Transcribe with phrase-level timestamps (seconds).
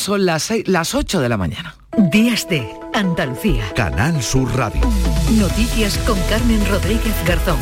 [0.00, 1.74] Son las, seis- las 8 de la mañana.
[2.10, 3.70] Días de Andalucía.
[3.76, 4.80] Canal Sur Radio.
[5.32, 7.58] Noticias con Carmen Rodríguez Garzón.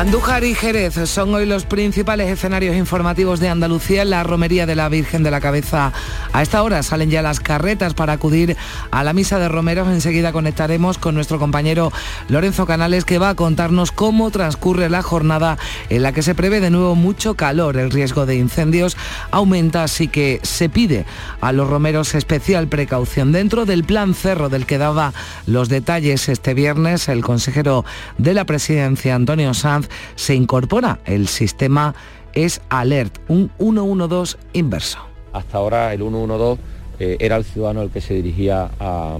[0.00, 4.74] Andújar y Jerez son hoy los principales escenarios informativos de Andalucía en la romería de
[4.74, 5.92] la Virgen de la Cabeza.
[6.32, 8.56] A esta hora salen ya las carretas para acudir
[8.90, 9.88] a la misa de romeros.
[9.88, 11.92] Enseguida conectaremos con nuestro compañero
[12.28, 15.58] Lorenzo Canales que va a contarnos cómo transcurre la jornada
[15.90, 17.76] en la que se prevé de nuevo mucho calor.
[17.76, 18.96] El riesgo de incendios
[19.30, 21.04] aumenta, así que se pide
[21.42, 23.32] a los romeros especial precaución.
[23.32, 25.12] Dentro del plan cerro del que daba
[25.44, 27.84] los detalles este viernes, el consejero
[28.16, 31.94] de la presidencia, Antonio Sanz, se incorpora el sistema
[32.32, 34.98] es Alert, un 112 inverso.
[35.32, 36.60] Hasta ahora el 112
[36.98, 39.18] eh, era el ciudadano el que se dirigía a,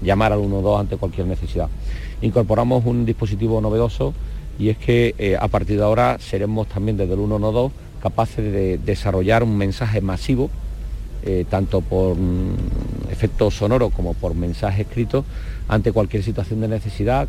[0.00, 1.68] llamar al 112 ante cualquier necesidad.
[2.22, 4.14] Incorporamos un dispositivo novedoso
[4.58, 8.78] y es que eh, a partir de ahora seremos también desde el 112 capaces de
[8.78, 10.50] desarrollar un mensaje masivo,
[11.22, 15.26] eh, tanto por mm, efecto sonoro como por mensaje escrito,
[15.68, 17.28] ante cualquier situación de necesidad.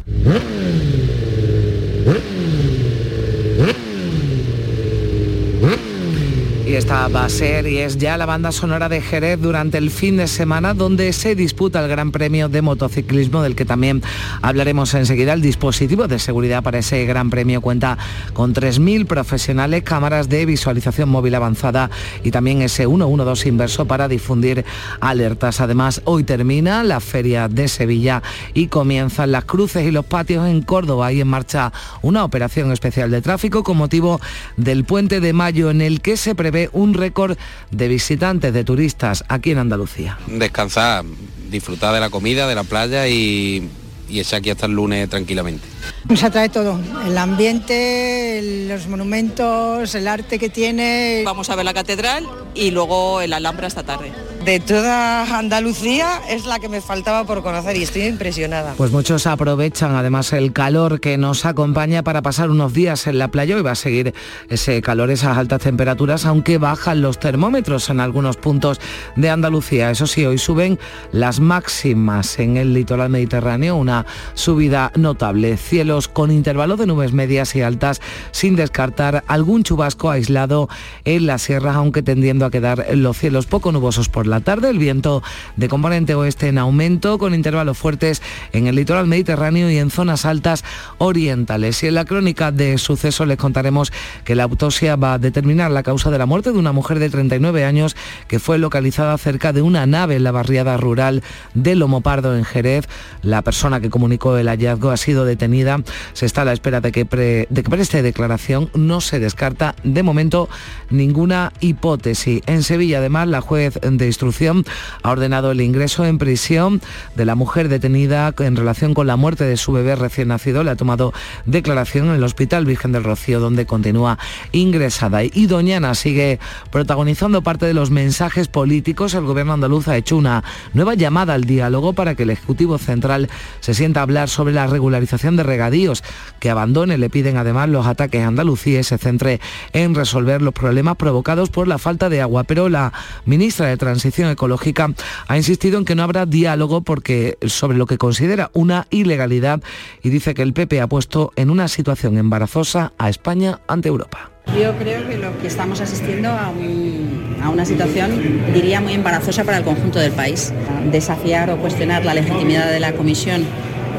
[6.72, 9.92] Y esta va a ser y es ya la banda sonora de Jerez durante el
[9.92, 14.02] fin de semana donde se disputa el Gran Premio de Motociclismo del que también
[14.42, 15.34] hablaremos enseguida.
[15.34, 17.98] El dispositivo de seguridad para ese Gran Premio cuenta
[18.32, 21.90] con 3.000 profesionales, cámaras de visualización móvil avanzada
[22.24, 24.64] y también ese 112 inverso para difundir
[25.02, 25.60] alertas.
[25.60, 30.62] Además, hoy termina la Feria de Sevilla y comienzan las cruces y los patios en
[30.62, 31.08] Córdoba.
[31.08, 34.22] Hay en marcha una operación especial de tráfico con motivo
[34.56, 37.38] del puente de mayo en el que se prevé un récord
[37.72, 40.18] de visitantes, de turistas aquí en Andalucía.
[40.28, 41.04] descansar,
[41.50, 43.70] disfrutar de la comida, de la playa y,
[44.10, 45.66] y echar aquí hasta el lunes tranquilamente.
[46.10, 51.22] Nos atrae todo, el ambiente, los monumentos, el arte que tiene.
[51.26, 54.12] Vamos a ver la catedral y luego el Alhambra esta tarde.
[54.46, 58.74] De toda Andalucía es la que me faltaba por conocer y estoy impresionada.
[58.76, 63.28] Pues muchos aprovechan además el calor que nos acompaña para pasar unos días en la
[63.28, 64.16] playa y va a seguir
[64.50, 68.82] ese calor, esas altas temperaturas, aunque bajan los termómetros en algunos puntos
[69.16, 69.92] de Andalucía.
[69.92, 70.80] Eso sí, hoy suben
[71.12, 75.56] las máximas en el litoral mediterráneo, una subida notable.
[75.56, 78.02] Cielos con intervalos de nubes medias y altas,
[78.32, 80.68] sin descartar algún chubasco aislado
[81.06, 84.70] en las sierras, aunque tendiendo a quedar los cielos poco nubosos por la tarde.
[84.70, 85.22] El viento
[85.58, 88.22] de componente oeste en aumento, con intervalos fuertes
[88.54, 90.64] en el litoral mediterráneo y en zonas altas
[90.98, 91.84] orientales.
[91.84, 93.92] Y en la crónica de sucesos les contaremos
[94.24, 97.10] que la autopsia va a determinar la causa de la muerte de una mujer de
[97.10, 97.96] 39 años
[98.28, 102.88] que fue localizada cerca de una nave en la barriada rural de Lomopardo en Jerez.
[103.22, 105.80] La persona que comunicó el hallazgo ha sido detenida.
[106.14, 108.70] Se está a la espera de que, pre- de que preste declaración.
[108.74, 110.50] No se descarta de momento
[110.90, 112.42] ninguna hipótesis.
[112.46, 114.66] En Sevilla, además, la juez de instrucción
[115.02, 116.80] ha ordenado el ingreso en prisión
[117.16, 120.64] de la mujer detenida en relación con la muerte de su bebé recién nacido.
[120.64, 121.12] Le ha tomado
[121.46, 124.20] declaración en el Hospital Virgen del Rocío, donde continúa
[124.52, 125.24] ingresada.
[125.24, 126.40] Y Doñana sigue
[126.70, 129.16] protagonizando parte de los mensajes políticos.
[129.16, 130.44] El gobierno andaluz ha hecho una
[130.74, 133.28] nueva llamada al diálogo para que el Ejecutivo Central
[133.60, 136.04] se sienta a hablar sobre la regularización de regadíos,
[136.40, 139.42] que abandone, le piden además los ataques a Andalucía y se centre
[139.74, 142.44] en resolver los problemas provocados por la falta de agua.
[142.44, 142.94] Pero la
[143.26, 144.94] ministra de Transición Ecológica
[145.28, 149.62] ha insistido en que no habrá diálogo porque sobre lo que considera una ilegalidad
[150.04, 154.30] y dice que el PP ha puesto en una situación embarazosa a España ante Europa.
[154.60, 158.12] Yo creo que lo que estamos asistiendo a, un- a una situación,
[158.54, 160.52] diría, muy embarazosa para el conjunto del país.
[160.92, 163.46] Desafiar o cuestionar la legitimidad de la Comisión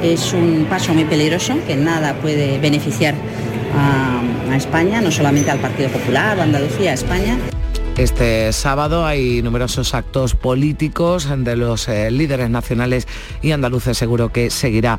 [0.02, 3.14] es un paso muy peligroso que nada puede beneficiar
[3.76, 7.38] a, España, no solamente al Partido Popular o Andalucía, a España.
[7.98, 13.06] Este sábado hay numerosos actos políticos de los eh, líderes nacionales
[13.42, 13.98] y andaluces.
[13.98, 14.98] Seguro que seguirá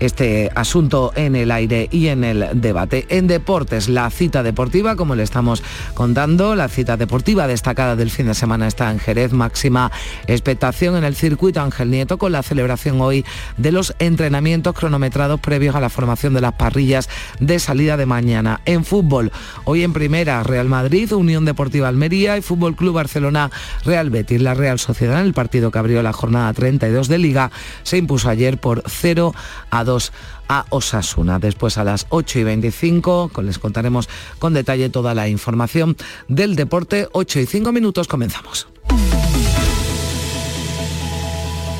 [0.00, 3.06] este asunto en el aire y en el debate.
[3.10, 5.62] En deportes, la cita deportiva, como le estamos
[5.94, 9.32] contando, la cita deportiva destacada del fin de semana está en Jerez.
[9.32, 9.92] Máxima
[10.26, 13.24] expectación en el circuito Ángel Nieto con la celebración hoy
[13.56, 17.08] de los entrenamientos cronometrados previos a la formación de las parrillas
[17.38, 18.60] de salida de mañana.
[18.64, 19.30] En fútbol,
[19.64, 23.50] hoy en primera, Real Madrid, Unión Deportiva Almería y Fútbol Club Barcelona,
[23.84, 24.40] Real Betis.
[24.40, 27.50] La Real Sociedad, en el partido que abrió la jornada 32 de Liga,
[27.82, 29.34] se impuso ayer por 0
[29.70, 30.12] a 2
[30.48, 31.38] a Osasuna.
[31.38, 34.08] Después a las 8 y 25 con- les contaremos
[34.38, 35.96] con detalle toda la información
[36.28, 37.08] del deporte.
[37.12, 38.66] 8 y 5 minutos comenzamos.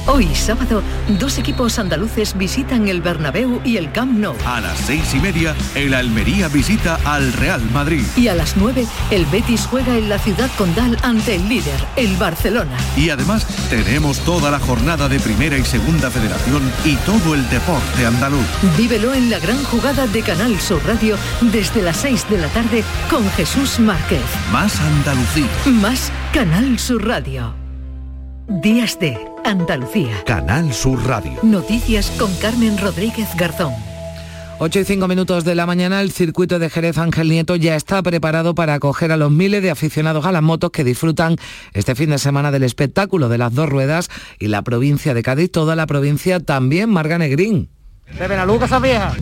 [0.06, 0.82] Hoy sábado,
[1.20, 4.34] dos equipos andaluces visitan el Bernabéu y el Camp Nou.
[4.44, 8.04] A las seis y media, el Almería visita al Real Madrid.
[8.16, 12.16] Y a las nueve, el Betis juega en la ciudad condal ante el líder, el
[12.16, 12.76] Barcelona.
[12.96, 18.04] Y además tenemos toda la jornada de Primera y Segunda Federación y todo el deporte
[18.04, 18.44] andaluz.
[18.76, 22.82] Vívelo en la gran jugada de Canal Sur Radio desde las 6 de la tarde
[23.08, 24.22] con Jesús Márquez.
[24.50, 25.46] Más Andalucía.
[25.66, 27.61] Más Canal Sur Radio.
[28.60, 30.24] Días de Andalucía.
[30.26, 31.32] Canal Sur Radio.
[31.42, 33.72] Noticias con Carmen Rodríguez Garzón.
[34.58, 38.02] 8 y 5 minutos de la mañana, el circuito de Jerez Ángel Nieto ya está
[38.02, 41.36] preparado para acoger a los miles de aficionados a las motos que disfrutan
[41.72, 45.50] este fin de semana del espectáculo de las dos ruedas y la provincia de Cádiz,
[45.50, 47.70] toda la provincia también, Marga Negrín.
[48.18, 49.14] ¿De Benaluca esa vieja?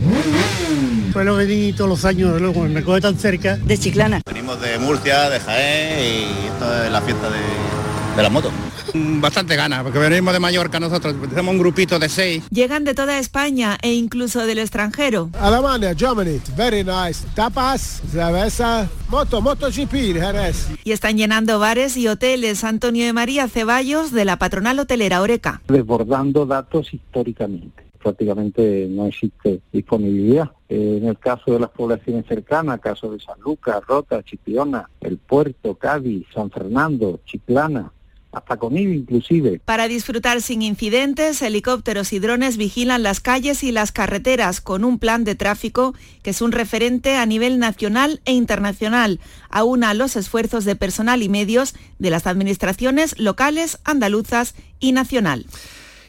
[1.13, 3.55] Fue lo que todos los años, luego me coge tan cerca.
[3.55, 4.21] De Chiclana.
[4.25, 7.80] Venimos de Murcia, de Jaén y esto es la fiesta de,
[8.15, 8.51] de las motos.
[8.93, 12.43] Bastante ganas, porque venimos de Mallorca nosotros, tenemos un grupito de seis.
[12.49, 15.29] Llegan de toda España e incluso del extranjero.
[15.39, 17.25] Alemania, Germany, very nice.
[17.35, 20.67] Tapas, cerveza, moto, moto GP, Jerez.
[20.83, 22.63] Y están llenando bares y hoteles.
[22.63, 25.61] Antonio de María Ceballos, de la patronal hotelera Oreca.
[25.67, 30.49] Desbordando datos históricamente prácticamente no existe disponibilidad.
[30.67, 35.17] Eh, en el caso de las poblaciones cercanas, caso de San Lucas, Rota, Chipiona, El
[35.17, 37.91] Puerto, Cádiz, San Fernando, Chiclana,
[38.31, 39.61] hasta conmigo inclusive.
[39.65, 44.99] Para disfrutar sin incidentes, helicópteros y drones vigilan las calles y las carreteras con un
[44.99, 45.93] plan de tráfico
[46.23, 49.19] que es un referente a nivel nacional e internacional,
[49.49, 55.45] aúna los esfuerzos de personal y medios de las administraciones locales, andaluzas y nacional.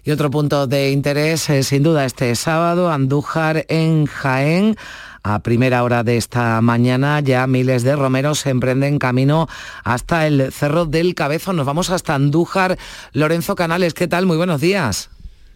[0.05, 4.77] Y otro punto de interés, es sin duda, este sábado, Andújar en Jaén.
[5.25, 9.49] A primera hora de esta mañana ya miles de romeros se emprenden camino
[9.85, 11.53] hasta el Cerro del Cabezo.
[11.53, 12.77] Nos vamos hasta Andújar.
[13.13, 14.27] Lorenzo Canales, ¿qué tal?
[14.27, 15.11] Muy buenos días.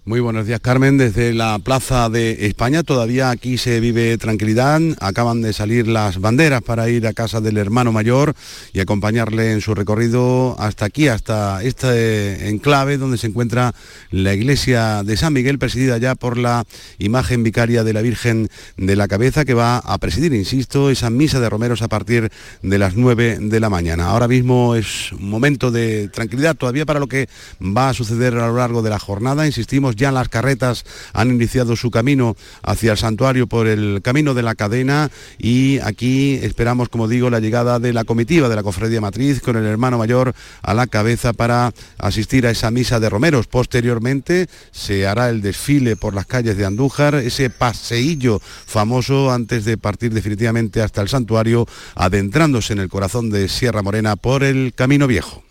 [0.08, 0.99] Muy buenos días, Carmen.
[0.99, 4.81] Desde la Plaza de España todavía aquí se vive tranquilidad.
[5.00, 8.37] Acaban de salir las banderas para ir a casa del hermano mayor
[8.73, 13.75] y acompañarle en su recorrido hasta aquí, hasta este enclave donde se encuentra
[14.12, 16.64] la iglesia de San Miguel, presidida ya por la
[17.00, 21.41] imagen vicaria de la Virgen de la Cabeza, que va a presidir, insisto, esa misa
[21.41, 22.31] de romeros a partir
[22.62, 24.06] de las 9 de la mañana.
[24.06, 27.29] Ahora mismo es un momento de tranquilidad todavía para lo que
[27.61, 29.47] va a suceder a lo largo de la jornada.
[29.47, 34.43] Insistimos, ya las carretas han iniciado su camino hacia el santuario por el camino de
[34.43, 39.01] la cadena y aquí esperamos, como digo, la llegada de la comitiva de la Cofradía
[39.01, 43.47] Matriz con el hermano mayor a la cabeza para asistir a esa misa de romeros.
[43.47, 49.79] Posteriormente se hará el desfile por las calles de Andújar, ese paseillo famoso antes de
[49.79, 55.07] partir definitivamente hasta el santuario, adentrándose en el corazón de Sierra Morena por el Camino
[55.07, 55.43] Viejo.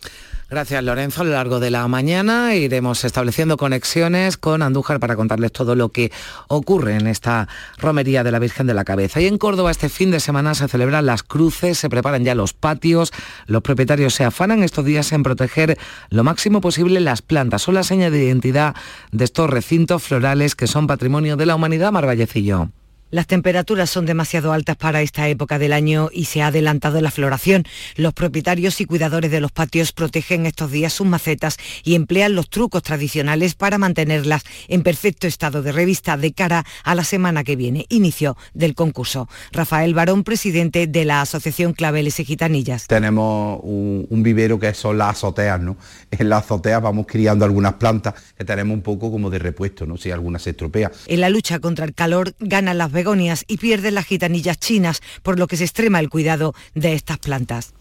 [0.48, 1.22] Gracias Lorenzo.
[1.22, 5.88] A lo largo de la mañana iremos estableciendo conexiones con Andújar para contarles todo lo
[5.88, 6.12] que
[6.46, 7.48] ocurre en esta
[7.78, 9.20] romería de la Virgen de la Cabeza.
[9.20, 12.52] Y en Córdoba este fin de semana se celebran las cruces, se preparan ya los
[12.52, 13.12] patios,
[13.46, 15.78] los propietarios se afanan estos días en proteger
[16.10, 17.62] lo máximo posible las plantas.
[17.62, 18.76] Son la seña de identidad
[19.10, 22.70] de estos recintos florales que son patrimonio de la humanidad, Marvallecillo.
[23.10, 27.12] Las temperaturas son demasiado altas para esta época del año y se ha adelantado la
[27.12, 27.62] floración.
[27.94, 32.50] Los propietarios y cuidadores de los patios protegen estos días sus macetas y emplean los
[32.50, 37.54] trucos tradicionales para mantenerlas en perfecto estado de revista de cara a la semana que
[37.54, 39.28] viene, inicio del concurso.
[39.52, 42.88] Rafael Barón, presidente de la Asociación Claveles y Gitanillas.
[42.88, 45.76] Tenemos un, un vivero que son las azoteas, ¿no?
[46.10, 49.96] En las azoteas vamos criando algunas plantas que tenemos un poco como de repuesto, ¿no?
[49.96, 50.90] Si alguna se estropea.
[51.06, 55.38] En la lucha contra el calor ganan las begonias y pierden las gitanillas chinas, por
[55.38, 57.74] lo que se extrema el cuidado de estas plantas.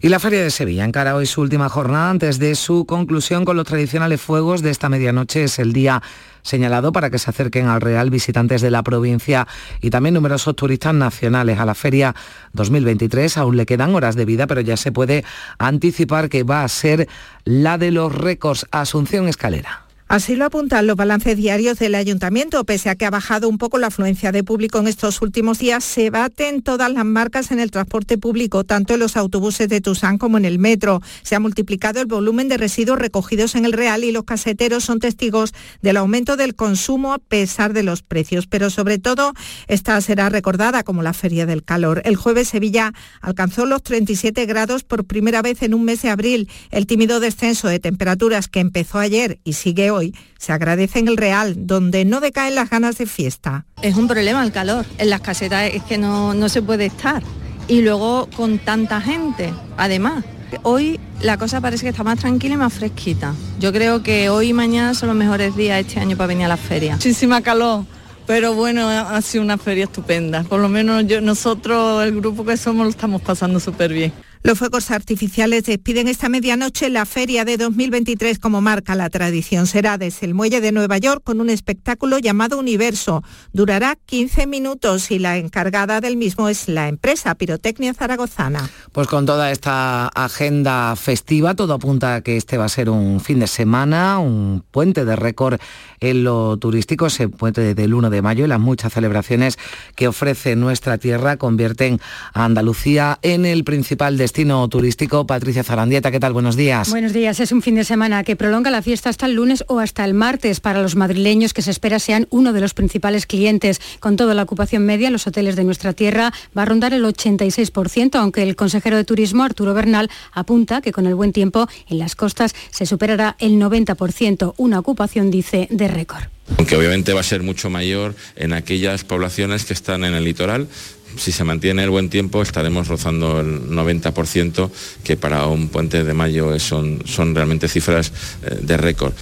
[0.00, 3.56] Y la Feria de Sevilla encara hoy su última jornada antes de su conclusión con
[3.56, 5.44] los tradicionales fuegos de esta medianoche.
[5.44, 6.02] Es el día
[6.42, 9.46] señalado para que se acerquen al Real visitantes de la provincia
[9.80, 11.58] y también numerosos turistas nacionales.
[11.58, 12.14] A la feria
[12.52, 15.24] 2023 aún le quedan horas de vida, pero ya se puede
[15.58, 17.08] anticipar que va a ser
[17.44, 18.66] la de los récords.
[18.72, 19.81] Asunción Escalera.
[20.12, 22.62] Así lo apuntan los balances diarios del ayuntamiento.
[22.64, 25.82] Pese a que ha bajado un poco la afluencia de público en estos últimos días,
[25.84, 30.18] se baten todas las marcas en el transporte público, tanto en los autobuses de Tusán
[30.18, 31.00] como en el metro.
[31.22, 34.98] Se ha multiplicado el volumen de residuos recogidos en el Real y los caseteros son
[34.98, 38.46] testigos del aumento del consumo a pesar de los precios.
[38.46, 39.32] Pero sobre todo,
[39.66, 42.02] esta será recordada como la Feria del Calor.
[42.04, 42.92] El jueves Sevilla
[43.22, 46.50] alcanzó los 37 grados por primera vez en un mes de abril.
[46.70, 50.01] El tímido descenso de temperaturas que empezó ayer y sigue hoy
[50.38, 53.64] se agradece en el Real, donde no decaen las ganas de fiesta.
[53.82, 54.84] Es un problema el calor.
[54.98, 57.22] En las casetas es que no, no se puede estar.
[57.68, 60.24] Y luego con tanta gente, además
[60.62, 63.34] Hoy la cosa parece que está más tranquila y más fresquita.
[63.58, 66.48] Yo creo que hoy y mañana son los mejores días este año para venir a
[66.48, 66.94] la feria.
[66.94, 67.84] Muchísima calor.
[68.26, 70.44] Pero bueno, ha sido una feria estupenda.
[70.44, 74.12] Por lo menos yo, nosotros, el grupo que somos, lo estamos pasando súper bien.
[74.44, 79.68] Los fuegos artificiales despiden esta medianoche la feria de 2023 como marca la tradición.
[79.68, 83.22] Será desde el muelle de Nueva York con un espectáculo llamado Universo.
[83.52, 88.68] Durará 15 minutos y la encargada del mismo es la empresa Pirotecnia Zaragozana.
[88.90, 93.20] Pues con toda esta agenda festiva, todo apunta a que este va a ser un
[93.20, 95.60] fin de semana, un puente de récord
[96.00, 99.56] en lo turístico, ese puente del 1 de mayo y las muchas celebraciones
[99.94, 102.00] que ofrece nuestra tierra convierten
[102.34, 105.26] a Andalucía en el principal destino turístico.
[105.26, 106.32] Patricia Zarandieta, ¿qué tal?
[106.32, 106.90] Buenos días.
[106.90, 107.38] Buenos días.
[107.40, 110.14] Es un fin de semana que prolonga la fiesta hasta el lunes o hasta el
[110.14, 113.80] martes para los madrileños que se espera sean uno de los principales clientes.
[114.00, 118.16] Con toda la ocupación media, los hoteles de nuestra tierra va a rondar el 86%,
[118.16, 122.16] aunque el consejero de Turismo, Arturo Bernal, apunta que con el buen tiempo en las
[122.16, 126.24] costas se superará el 90%, una ocupación, dice, de récord.
[126.58, 130.68] Aunque obviamente va a ser mucho mayor en aquellas poblaciones que están en el litoral,
[131.16, 134.70] si se mantiene el buen tiempo estaremos rozando el 90%,
[135.04, 139.14] que para un puente de mayo son, son realmente cifras eh, de récord.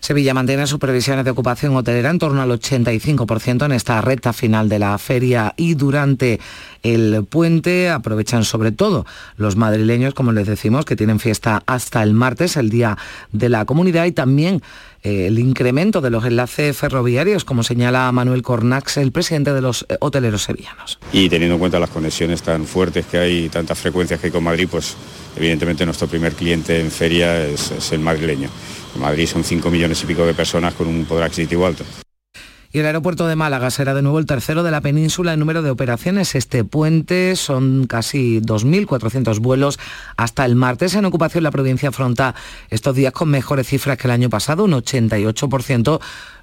[0.00, 4.68] Sevilla mantiene sus previsiones de ocupación hotelera en torno al 85% en esta recta final
[4.68, 6.40] de la feria y durante
[6.82, 9.06] el puente aprovechan sobre todo
[9.36, 12.96] los madrileños, como les decimos, que tienen fiesta hasta el martes, el Día
[13.32, 14.62] de la Comunidad, y también
[15.02, 19.86] eh, el incremento de los enlaces ferroviarios, como señala Manuel Cornax, el presidente de los
[19.88, 20.98] eh, hoteleros sevillanos.
[21.12, 24.44] Y teniendo en cuenta las conexiones tan fuertes que hay, tantas frecuencias que hay con
[24.44, 24.96] Madrid, pues
[25.36, 28.48] evidentemente nuestro primer cliente en feria es, es el madrileño.
[28.96, 31.84] Madrid son 5 millones y pico de personas con un poder adquisitivo alto.
[32.72, 35.62] Y el aeropuerto de Málaga será de nuevo el tercero de la península en número
[35.62, 36.34] de operaciones.
[36.34, 39.78] Este puente son casi 2.400 vuelos
[40.16, 40.94] hasta el martes.
[40.94, 42.34] En ocupación la provincia afronta
[42.68, 46.00] estos días con mejores cifras que el año pasado, un 88%,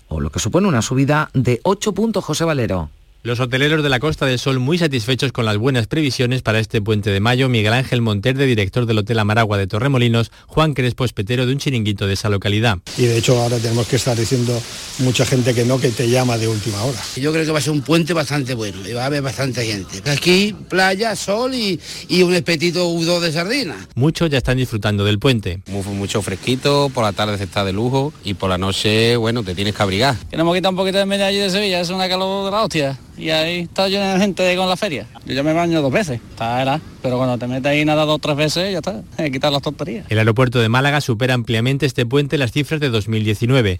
[0.07, 2.89] o lo que supone una subida de 8 puntos, José Valero.
[3.25, 6.81] Los hoteleros de la Costa del Sol muy satisfechos con las buenas previsiones para este
[6.81, 7.47] puente de mayo.
[7.47, 12.05] Miguel Ángel Monterde, director del Hotel Amaragua de Torremolinos, Juan Crespo, espetero de un chiringuito
[12.05, 12.79] de esa localidad.
[12.97, 14.61] Y de hecho ahora tenemos que estar diciendo
[14.99, 16.99] mucha gente que no, que te llama de última hora.
[17.15, 19.65] Yo creo que va a ser un puente bastante bueno y va a haber bastante
[19.65, 20.01] gente.
[20.11, 23.87] Aquí playa, sol y, y un espetito U2 de sardina.
[23.95, 25.61] Muchos ya están disfrutando del puente.
[25.67, 29.55] Mucho fresquito, por la tarde se está de lujo y por la noche, bueno, te
[29.55, 30.17] tienes que abrigar.
[30.29, 32.51] Que nos hemos quitado un poquito de media allí de Sevilla, es una calor de
[32.51, 35.07] la hostia y ahí está lleno de gente con la feria.
[35.25, 38.15] Yo ya me baño dos veces, está era, pero cuando te metes ahí nada dos
[38.15, 40.05] o tres veces ya está, hay que quitar las tonterías.
[40.09, 43.79] El aeropuerto de Málaga supera ampliamente este puente las cifras de 2019.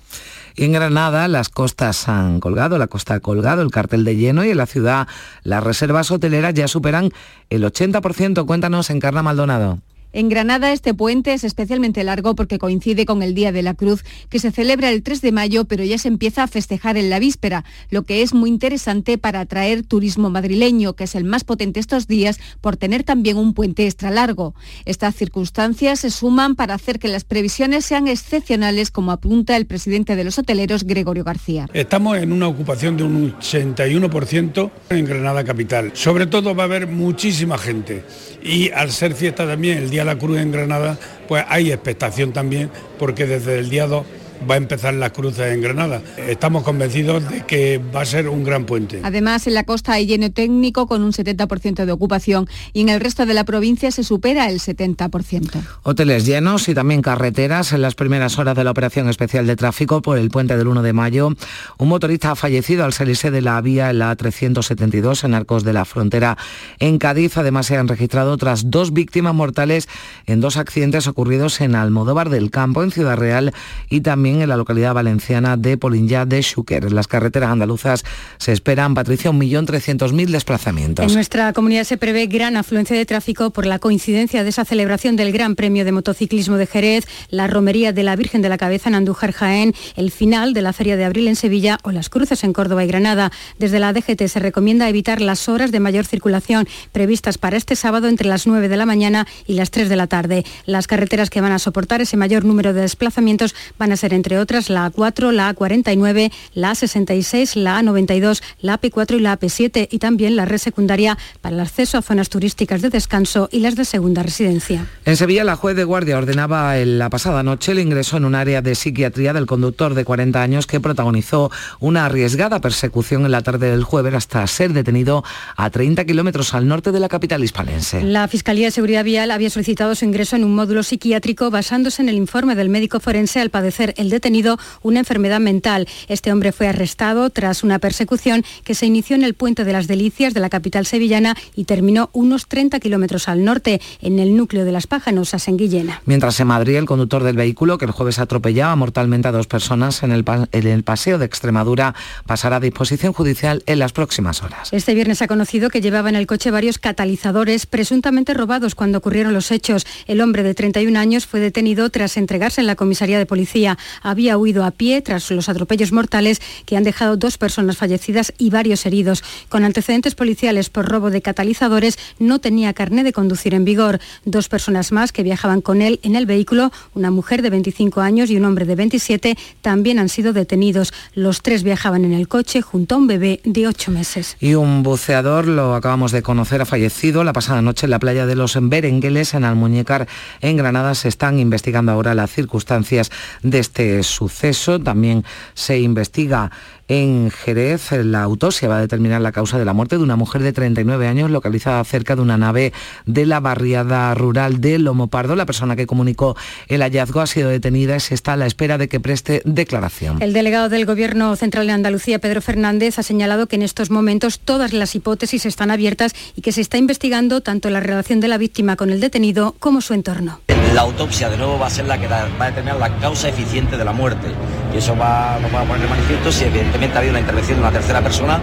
[0.55, 4.45] Y en Granada las costas han colgado, la costa ha colgado el cartel de lleno
[4.45, 5.07] y en la ciudad
[5.43, 7.11] las reservas hoteleras ya superan
[7.49, 8.45] el 80%.
[8.45, 9.79] Cuéntanos, Encarna Maldonado.
[10.13, 14.05] En Granada este puente es especialmente largo porque coincide con el Día de la Cruz,
[14.29, 17.17] que se celebra el 3 de mayo, pero ya se empieza a festejar en la
[17.17, 21.79] víspera, lo que es muy interesante para atraer turismo madrileño, que es el más potente
[21.79, 24.53] estos días por tener también un puente extra largo.
[24.85, 30.15] Estas circunstancias se suman para hacer que las previsiones sean excepcionales, como apunta el presidente
[30.15, 31.67] de los hoteleros, Gregorio García.
[31.73, 35.89] Estamos en una ocupación de un 81% en Granada capital.
[35.95, 38.03] Sobre todo va a haber muchísima gente
[38.43, 42.69] y al ser fiesta también el Día la Cruz en Granada, pues hay expectación también
[42.99, 44.05] porque desde el día 2
[44.49, 46.01] va a empezar las cruces en Granada.
[46.17, 49.01] Estamos convencidos de que va a ser un gran puente.
[49.03, 52.99] Además, en la costa hay lleno técnico con un 70% de ocupación y en el
[52.99, 55.61] resto de la provincia se supera el 70%.
[55.83, 57.73] Hoteles llenos y también carreteras.
[57.73, 60.81] En las primeras horas de la operación especial de tráfico por el puente del 1
[60.81, 61.29] de mayo,
[61.77, 65.73] un motorista ha fallecido al salirse de la vía en la 372 en Arcos de
[65.73, 66.37] la Frontera
[66.79, 67.37] en Cádiz.
[67.37, 69.87] Además, se han registrado otras dos víctimas mortales
[70.25, 73.53] en dos accidentes ocurridos en Almodóvar del Campo, en Ciudad Real,
[73.89, 76.85] y también en la localidad valenciana de Polinyà de Xúquer.
[76.85, 78.03] En las carreteras andaluzas
[78.37, 81.05] se esperan, Patricia, 1.300.000 desplazamientos.
[81.05, 85.15] En nuestra comunidad se prevé gran afluencia de tráfico por la coincidencia de esa celebración
[85.15, 88.89] del Gran Premio de Motociclismo de Jerez, la romería de la Virgen de la Cabeza
[88.89, 92.43] en Andújar Jaén, el final de la Feria de Abril en Sevilla o las cruces
[92.43, 93.31] en Córdoba y Granada.
[93.59, 98.07] Desde la DGT se recomienda evitar las horas de mayor circulación previstas para este sábado
[98.07, 100.45] entre las 9 de la mañana y las 3 de la tarde.
[100.65, 104.13] Las carreteras que van a soportar ese mayor número de desplazamientos van a ser ser
[104.23, 109.89] entre otras la A4, la A49, la A66, la A92, la AP4 y la AP7
[109.91, 113.75] y también la red secundaria para el acceso a zonas turísticas de descanso y las
[113.75, 114.87] de segunda residencia.
[115.03, 118.33] En Sevilla, la juez de guardia ordenaba en la pasada noche el ingreso en un
[118.33, 121.51] área de psiquiatría del conductor de 40 años que protagonizó
[121.81, 125.25] una arriesgada persecución en la tarde del jueves hasta ser detenido
[125.57, 128.01] a 30 kilómetros al norte de la capital hispalense.
[128.03, 132.07] La Fiscalía de Seguridad Vial había solicitado su ingreso en un módulo psiquiátrico basándose en
[132.07, 135.87] el informe del médico forense al padecer el detenido una enfermedad mental.
[136.07, 139.87] Este hombre fue arrestado tras una persecución que se inició en el puente de las
[139.87, 144.65] Delicias de la capital sevillana y terminó unos 30 kilómetros al norte, en el núcleo
[144.65, 146.01] de Las Pájanos, a Senguillena.
[146.05, 150.03] Mientras en Madrid, el conductor del vehículo que el jueves atropellaba mortalmente a dos personas
[150.03, 154.71] en el, en el paseo de Extremadura pasará a disposición judicial en las próximas horas.
[154.71, 159.33] Este viernes ha conocido que llevaba en el coche varios catalizadores presuntamente robados cuando ocurrieron
[159.33, 159.85] los hechos.
[160.07, 163.77] El hombre de 31 años fue detenido tras entregarse en la comisaría de policía.
[164.01, 168.49] Había huido a pie tras los atropellos mortales que han dejado dos personas fallecidas y
[168.49, 169.23] varios heridos.
[169.49, 173.99] Con antecedentes policiales por robo de catalizadores, no tenía carné de conducir en vigor.
[174.25, 178.29] Dos personas más que viajaban con él en el vehículo, una mujer de 25 años
[178.29, 180.93] y un hombre de 27, también han sido detenidos.
[181.13, 184.37] Los tres viajaban en el coche junto a un bebé de 8 meses.
[184.39, 188.25] Y un buceador, lo acabamos de conocer, ha fallecido la pasada noche en la playa
[188.25, 190.07] de los Berengueles, en Almuñécar,
[190.41, 190.95] en Granada.
[190.95, 194.79] Se están investigando ahora las circunstancias de este suceso.
[194.79, 195.23] También
[195.53, 196.51] se investiga
[196.93, 197.91] en Jerez.
[197.91, 201.07] La autopsia va a determinar la causa de la muerte de una mujer de 39
[201.07, 202.71] años localizada cerca de una nave
[203.05, 205.35] de la barriada rural de Lomopardo.
[205.35, 208.77] La persona que comunicó el hallazgo ha sido detenida y se está a la espera
[208.77, 210.21] de que preste declaración.
[210.21, 214.39] El delegado del Gobierno Central de Andalucía, Pedro Fernández, ha señalado que en estos momentos
[214.39, 218.37] todas las hipótesis están abiertas y que se está investigando tanto la relación de la
[218.37, 220.41] víctima con el detenido como su entorno.
[220.75, 223.77] La autopsia de nuevo va a ser la que va a determinar la causa eficiente
[223.77, 224.27] de la muerte
[224.73, 227.57] y eso va, nos va a poner de manifiesto si evidentemente ha habido una intervención
[227.57, 228.39] de una tercera persona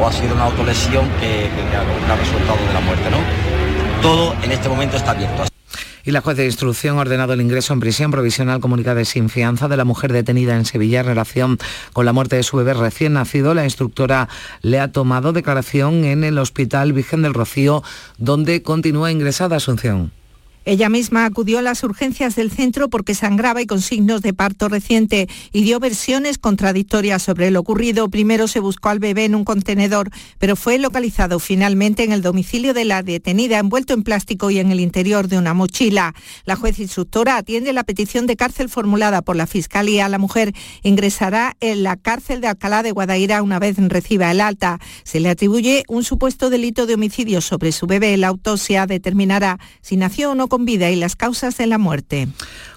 [0.00, 3.10] o ha sido una autolesión que, que ha resultado de la muerte.
[3.10, 4.02] ¿no?
[4.02, 5.44] Todo en este momento está abierto.
[6.04, 9.68] Y la juez de instrucción ha ordenado el ingreso en prisión provisional comunicada sin fianza
[9.68, 11.58] de la mujer detenida en Sevilla en relación
[11.92, 13.52] con la muerte de su bebé recién nacido.
[13.52, 14.28] La instructora
[14.62, 17.82] le ha tomado declaración en el Hospital Virgen del Rocío,
[18.16, 20.12] donde continúa ingresada Asunción.
[20.70, 24.68] Ella misma acudió a las urgencias del centro porque sangraba y con signos de parto
[24.68, 28.08] reciente y dio versiones contradictorias sobre lo ocurrido.
[28.08, 32.72] Primero se buscó al bebé en un contenedor, pero fue localizado finalmente en el domicilio
[32.72, 36.14] de la detenida, envuelto en plástico y en el interior de una mochila.
[36.44, 40.08] La juez instructora atiende la petición de cárcel formulada por la Fiscalía.
[40.08, 40.52] La mujer
[40.84, 44.78] ingresará en la cárcel de Alcalá de Guadaira una vez reciba el alta.
[45.02, 48.16] Se le atribuye un supuesto delito de homicidio sobre su bebé.
[48.16, 52.28] La autopsia determinará si nació o no vida y las causas de la muerte.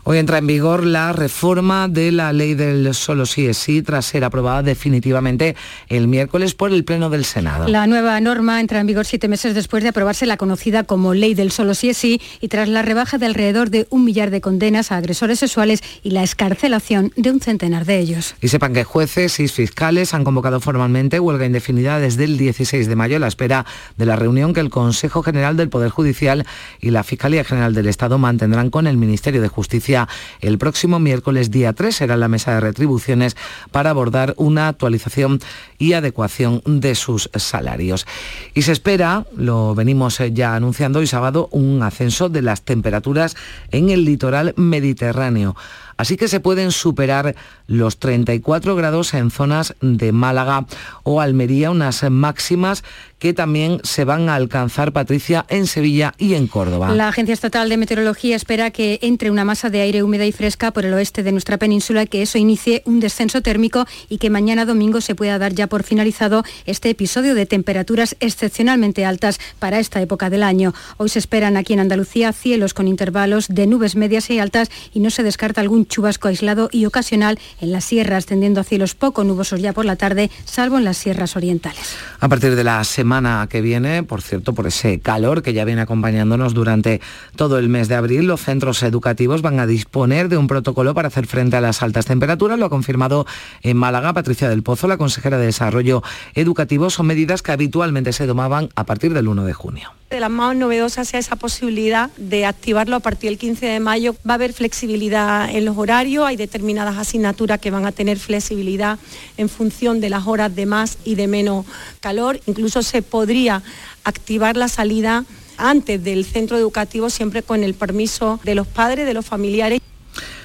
[0.06, 4.06] Hoy entra en vigor la reforma de la ley del solo sí es sí tras
[4.06, 5.56] ser aprobada definitivamente
[5.88, 7.70] el miércoles por el Pleno del Senado.
[7.70, 11.36] La nueva norma entra en vigor siete meses después de aprobarse la conocida como ley
[11.36, 14.42] del solo sí es sí y tras la rebaja de alrededor de un millar de
[14.42, 18.36] condenas a agresores sexuales y la escarcelación de un centenar de ellos.
[18.42, 22.96] Y sepan que jueces y fiscales han convocado formalmente huelga indefinida desde el 16 de
[22.98, 26.46] mayo a la espera de la reunión que el Consejo General del Poder Judicial
[26.82, 29.93] y la Fiscalía General del Estado mantendrán con el Ministerio de Justicia
[30.42, 33.36] el próximo miércoles día 3 será la mesa de retribuciones
[33.72, 35.40] para abordar una actualización
[35.78, 38.06] y adecuación de sus salarios.
[38.54, 43.36] Y se espera, lo venimos ya anunciando hoy sábado, un ascenso de las temperaturas
[43.72, 45.56] en el litoral mediterráneo.
[45.98, 47.36] Así que se pueden superar
[47.68, 50.66] los 34 grados en zonas de Málaga
[51.04, 52.84] o Almería, unas máximas
[53.24, 56.94] que también se van a alcanzar, Patricia, en Sevilla y en Córdoba.
[56.94, 60.72] La Agencia Estatal de Meteorología espera que entre una masa de aire húmeda y fresca
[60.72, 64.66] por el oeste de nuestra península, que eso inicie un descenso térmico y que mañana
[64.66, 70.02] domingo se pueda dar ya por finalizado este episodio de temperaturas excepcionalmente altas para esta
[70.02, 70.74] época del año.
[70.98, 75.00] Hoy se esperan aquí en Andalucía cielos con intervalos de nubes medias y altas y
[75.00, 79.24] no se descarta algún chubasco aislado y ocasional en las sierras, tendiendo a cielos poco
[79.24, 81.96] nubosos ya por la tarde, salvo en las sierras orientales.
[82.20, 83.13] A partir de la semana
[83.48, 87.00] que viene, por cierto, por ese calor que ya viene acompañándonos durante
[87.36, 91.10] todo el mes de abril, los centros educativos van a disponer de un protocolo para
[91.10, 92.58] hacer frente a las altas temperaturas.
[92.58, 93.28] Lo ha confirmado
[93.62, 96.02] en Málaga Patricia del Pozo, la consejera de Desarrollo
[96.34, 96.90] Educativo.
[96.90, 100.56] Son medidas que habitualmente se tomaban a partir del 1 de junio de las más
[100.56, 104.16] novedosas sea esa posibilidad de activarlo a partir del 15 de mayo.
[104.28, 109.00] Va a haber flexibilidad en los horarios, hay determinadas asignaturas que van a tener flexibilidad
[109.38, 111.66] en función de las horas de más y de menos
[112.00, 112.40] calor.
[112.46, 113.62] Incluso se podría
[114.04, 115.26] activar la salida
[115.58, 119.80] antes del centro educativo siempre con el permiso de los padres, de los familiares.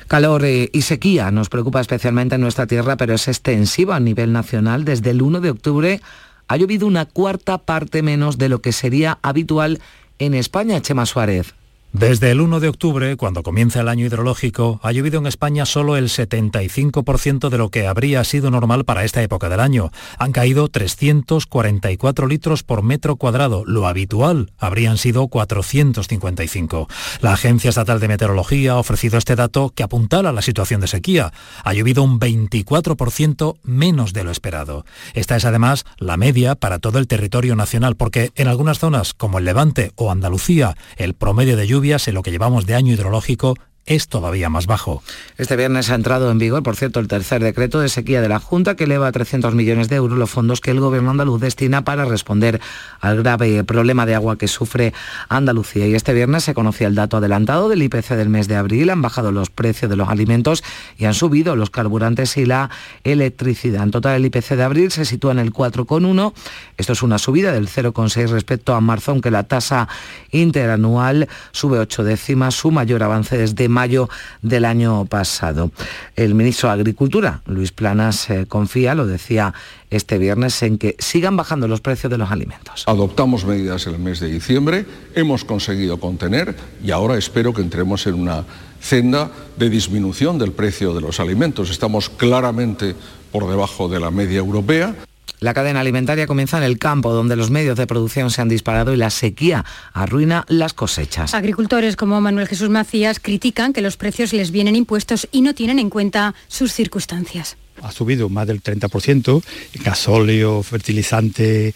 [0.06, 4.32] Calor eh, y sequía nos preocupa especialmente en nuestra tierra, pero es extensiva a nivel
[4.32, 4.84] nacional.
[4.84, 6.00] Desde el 1 de octubre
[6.48, 9.80] ha llovido una cuarta parte menos de lo que sería habitual
[10.18, 11.54] en España, Chema Suárez.
[11.92, 15.96] Desde el 1 de octubre, cuando comienza el año hidrológico, ha llovido en España solo
[15.96, 19.90] el 75% de lo que habría sido normal para esta época del año.
[20.18, 23.64] Han caído 344 litros por metro cuadrado.
[23.64, 26.88] Lo habitual habrían sido 455.
[27.22, 31.32] La Agencia Estatal de Meteorología ha ofrecido este dato que apuntala la situación de sequía.
[31.64, 34.84] Ha llovido un 24% menos de lo esperado.
[35.14, 39.38] Esta es además la media para todo el territorio nacional, porque en algunas zonas, como
[39.38, 42.92] el Levante o Andalucía, el promedio de lluvia lluvias en lo que llevamos de año
[42.92, 43.54] hidrológico
[43.88, 45.02] es todavía más bajo.
[45.38, 48.38] Este viernes ha entrado en vigor, por cierto, el tercer decreto de sequía de la
[48.38, 51.84] Junta que eleva a 300 millones de euros los fondos que el gobierno andaluz destina
[51.84, 52.60] para responder
[53.00, 54.92] al grave problema de agua que sufre
[55.30, 55.86] Andalucía.
[55.86, 59.00] Y este viernes se conocía el dato adelantado del IPC del mes de abril, han
[59.00, 60.62] bajado los precios de los alimentos
[60.98, 62.68] y han subido los carburantes y la
[63.04, 63.84] electricidad.
[63.84, 66.34] En total el IPC de abril se sitúa en el 4,1.
[66.76, 69.88] Esto es una subida del 0,6 respecto a marzo, aunque la tasa
[70.30, 74.08] interanual sube 8 décimas, su mayor avance desde mayo
[74.42, 75.70] del año pasado.
[76.16, 79.54] El ministro de Agricultura, Luis Planas, eh, confía, lo decía
[79.88, 82.82] este viernes, en que sigan bajando los precios de los alimentos.
[82.86, 88.04] Adoptamos medidas en el mes de diciembre, hemos conseguido contener y ahora espero que entremos
[88.08, 88.44] en una
[88.80, 91.70] senda de disminución del precio de los alimentos.
[91.70, 92.96] Estamos claramente
[93.30, 94.94] por debajo de la media europea.
[95.40, 98.92] La cadena alimentaria comienza en el campo, donde los medios de producción se han disparado
[98.92, 101.34] y la sequía arruina las cosechas.
[101.34, 105.78] Agricultores como Manuel Jesús Macías critican que los precios les vienen impuestos y no tienen
[105.78, 107.56] en cuenta sus circunstancias.
[107.82, 109.42] Ha subido más del 30%,
[109.84, 111.72] gasóleo, fertilizante,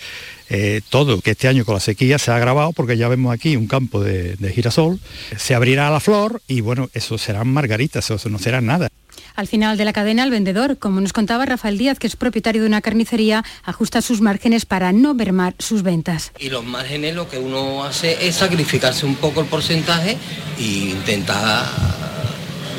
[0.49, 3.55] eh, todo, que este año con la sequía se ha agravado porque ya vemos aquí
[3.57, 4.99] un campo de, de girasol,
[5.37, 8.89] se abrirá la flor y bueno, eso serán margaritas, eso no será nada.
[9.35, 12.63] Al final de la cadena, el vendedor, como nos contaba Rafael Díaz, que es propietario
[12.63, 16.33] de una carnicería, ajusta sus márgenes para no mermar sus ventas.
[16.39, 20.17] Y los márgenes lo que uno hace es sacrificarse un poco el porcentaje
[20.59, 21.67] e intentar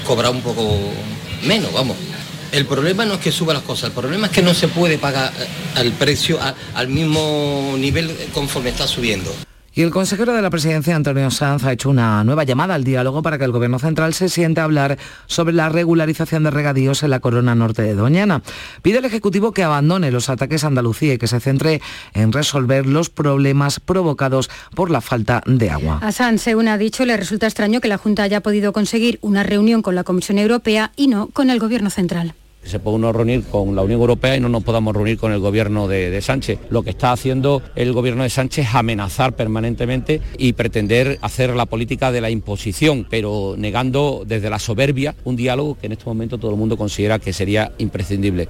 [0.05, 0.77] cobrar un poco
[1.43, 1.97] menos, vamos.
[2.51, 4.99] El problema no es que suba las cosas, el problema es que no se puede
[4.99, 5.33] pagar
[5.75, 6.39] al precio,
[6.75, 9.33] al mismo nivel conforme está subiendo.
[9.75, 13.23] Y el consejero de la presidencia, Antonio Sanz, ha hecho una nueva llamada al diálogo
[13.23, 17.09] para que el Gobierno Central se siente a hablar sobre la regularización de regadíos en
[17.09, 18.43] la corona norte de Doñana.
[18.83, 21.81] Pide al Ejecutivo que abandone los ataques a Andalucía y que se centre
[22.13, 25.97] en resolver los problemas provocados por la falta de agua.
[26.03, 29.41] A Sanz, según ha dicho, le resulta extraño que la Junta haya podido conseguir una
[29.41, 33.43] reunión con la Comisión Europea y no con el Gobierno Central se puede uno reunir
[33.43, 36.59] con la Unión Europea y no nos podamos reunir con el gobierno de, de, Sánchez.
[36.69, 41.65] Lo que está haciendo el gobierno de Sánchez es amenazar permanentemente y pretender hacer la
[41.65, 46.37] política de la imposición, pero negando desde la soberbia un diálogo que en este momento
[46.37, 48.47] todo el mundo considera que sería imprescindible.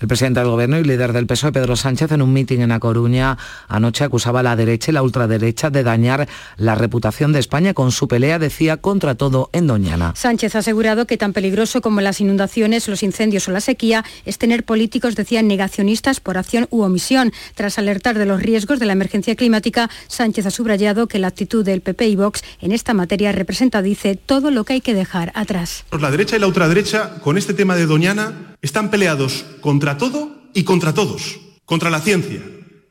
[0.00, 2.78] El presidente del Gobierno y líder del PSOE, Pedro Sánchez, en un mitin en A
[2.78, 7.74] Coruña anoche acusaba a la derecha y la ultraderecha de dañar la reputación de España
[7.74, 10.12] con su pelea, decía, contra todo en Doñana.
[10.14, 14.38] Sánchez ha asegurado que tan peligroso como las inundaciones, los incendios o la sequía es
[14.38, 17.32] tener políticos, decía, negacionistas por acción u omisión.
[17.56, 21.64] Tras alertar de los riesgos de la emergencia climática, Sánchez ha subrayado que la actitud
[21.64, 25.32] del PP y Vox en esta materia representa, dice, todo lo que hay que dejar
[25.34, 25.84] atrás.
[25.98, 30.64] La derecha y la ultraderecha, con este tema de Doñana, están peleados contra todo y
[30.64, 32.42] contra todos, contra la ciencia,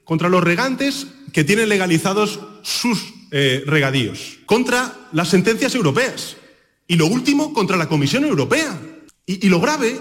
[0.03, 6.37] contra los regantes que tienen legalizados sus eh, regadíos, contra las sentencias europeas
[6.87, 8.79] y lo último, contra la Comisión Europea.
[9.25, 9.99] Y, y lo grave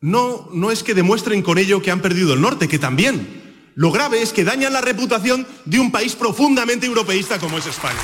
[0.00, 3.42] no, no es que demuestren con ello que han perdido el norte, que también.
[3.74, 7.98] Lo grave es que dañan la reputación de un país profundamente europeísta como es España.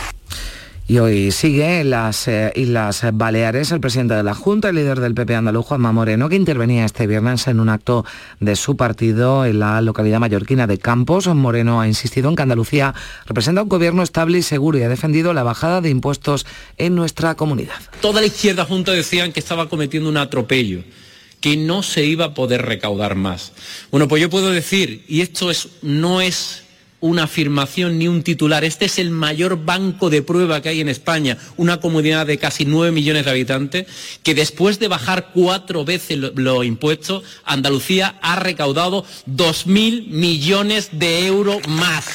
[0.90, 4.98] Y hoy sigue en las eh, Islas Baleares el presidente de la Junta, el líder
[4.98, 8.04] del PP andaluz, Juanma Moreno, que intervenía este viernes en un acto
[8.40, 11.28] de su partido en la localidad mallorquina de Campos.
[11.28, 12.92] Moreno ha insistido en que Andalucía
[13.24, 16.44] representa un gobierno estable y seguro y ha defendido la bajada de impuestos
[16.76, 17.76] en nuestra comunidad.
[18.00, 20.82] Toda la izquierda junta decían que estaba cometiendo un atropello
[21.40, 23.52] que no se iba a poder recaudar más.
[23.92, 26.59] Bueno, pues yo puedo decir, y esto es, no es
[27.00, 28.64] una afirmación ni un titular.
[28.64, 32.64] Este es el mayor banco de prueba que hay en España, una comunidad de casi
[32.64, 33.86] 9 millones de habitantes,
[34.22, 41.26] que después de bajar cuatro veces los lo impuestos, Andalucía ha recaudado 2.000 millones de
[41.26, 42.06] euros más.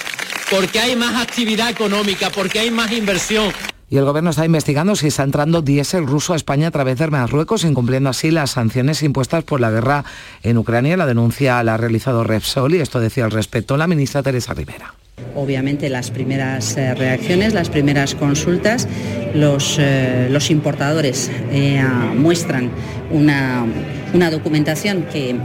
[0.50, 3.52] Porque hay más actividad económica, porque hay más inversión,
[3.90, 7.08] y el gobierno está investigando si está entrando diésel ruso a España a través de
[7.08, 10.06] Marruecos, incumpliendo así las sanciones impuestas por la guerra
[10.42, 10.98] en Ucrania.
[10.98, 14.96] La denuncia la ha realizado Repsol y esto decía al respecto la ministra Teresa Rivera.
[15.36, 18.88] Obviamente las primeras eh, reacciones, las primeras consultas,
[19.34, 21.84] los, eh, los importadores eh,
[22.18, 22.72] muestran
[23.12, 23.66] una,
[24.14, 25.36] una documentación que,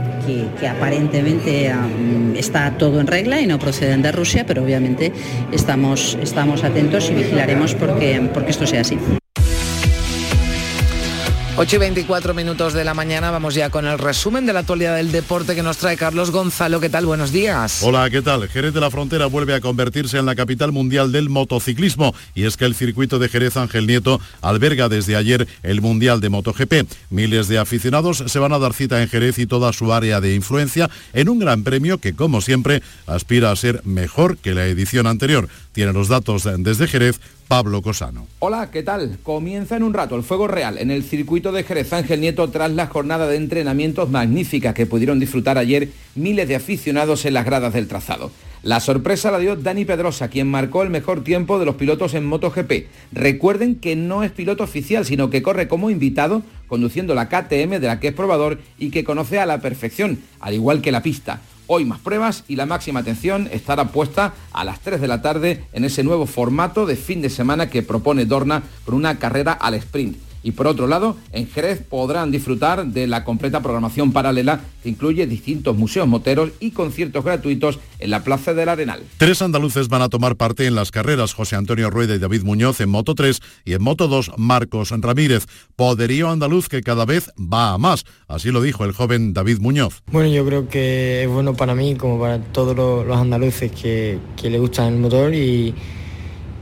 [0.59, 1.73] que, aparentemente
[2.35, 5.11] está todo en regla y no proceden de Rusia, pero obviamente
[5.51, 8.97] estamos, estamos atentos y vigilaremos porque, porque esto sea así.
[11.61, 14.95] 8 y 24 minutos de la mañana, vamos ya con el resumen de la actualidad
[14.95, 16.79] del deporte que nos trae Carlos Gonzalo.
[16.79, 17.05] ¿Qué tal?
[17.05, 17.83] Buenos días.
[17.83, 18.49] Hola, ¿qué tal?
[18.49, 22.57] Jerez de la Frontera vuelve a convertirse en la capital mundial del motociclismo y es
[22.57, 26.87] que el circuito de Jerez Ángel Nieto alberga desde ayer el Mundial de MotoGP.
[27.11, 30.33] Miles de aficionados se van a dar cita en Jerez y toda su área de
[30.33, 35.05] influencia en un gran premio que, como siempre, aspira a ser mejor que la edición
[35.05, 35.47] anterior.
[35.71, 38.27] Tiene los datos desde Jerez Pablo Cosano.
[38.39, 39.17] Hola, ¿qué tal?
[39.23, 42.71] Comienza en un rato el fuego real en el circuito de Jerez Ángel Nieto tras
[42.71, 47.73] la jornada de entrenamientos magníficas que pudieron disfrutar ayer miles de aficionados en las gradas
[47.73, 48.31] del trazado.
[48.63, 52.25] La sorpresa la dio Dani Pedrosa, quien marcó el mejor tiempo de los pilotos en
[52.25, 52.87] MotoGP.
[53.11, 57.87] Recuerden que no es piloto oficial, sino que corre como invitado conduciendo la KTM de
[57.87, 61.41] la que es probador y que conoce a la perfección, al igual que la pista.
[61.73, 65.63] Hoy más pruebas y la máxima atención estará puesta a las 3 de la tarde
[65.71, 69.75] en ese nuevo formato de fin de semana que propone Dorna con una carrera al
[69.75, 70.17] sprint.
[70.43, 75.27] Y por otro lado, en Jerez podrán disfrutar de la completa programación paralela que incluye
[75.27, 79.03] distintos museos moteros y conciertos gratuitos en la Plaza del Arenal.
[79.17, 82.81] Tres andaluces van a tomar parte en las carreras, José Antonio Rueda y David Muñoz
[82.81, 85.45] en Moto 3 y en Moto 2 Marcos Ramírez.
[85.75, 90.01] Poderío andaluz que cada vez va a más, así lo dijo el joven David Muñoz.
[90.11, 94.49] Bueno, yo creo que es bueno para mí como para todos los, andaluces que, que
[94.49, 95.75] le gustan el motor y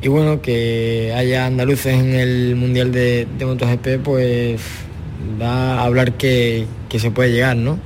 [0.01, 4.61] y bueno, que haya andaluces en el Mundial de, de MotoGP, pues
[5.37, 7.79] da a hablar que, que se puede llegar, ¿no?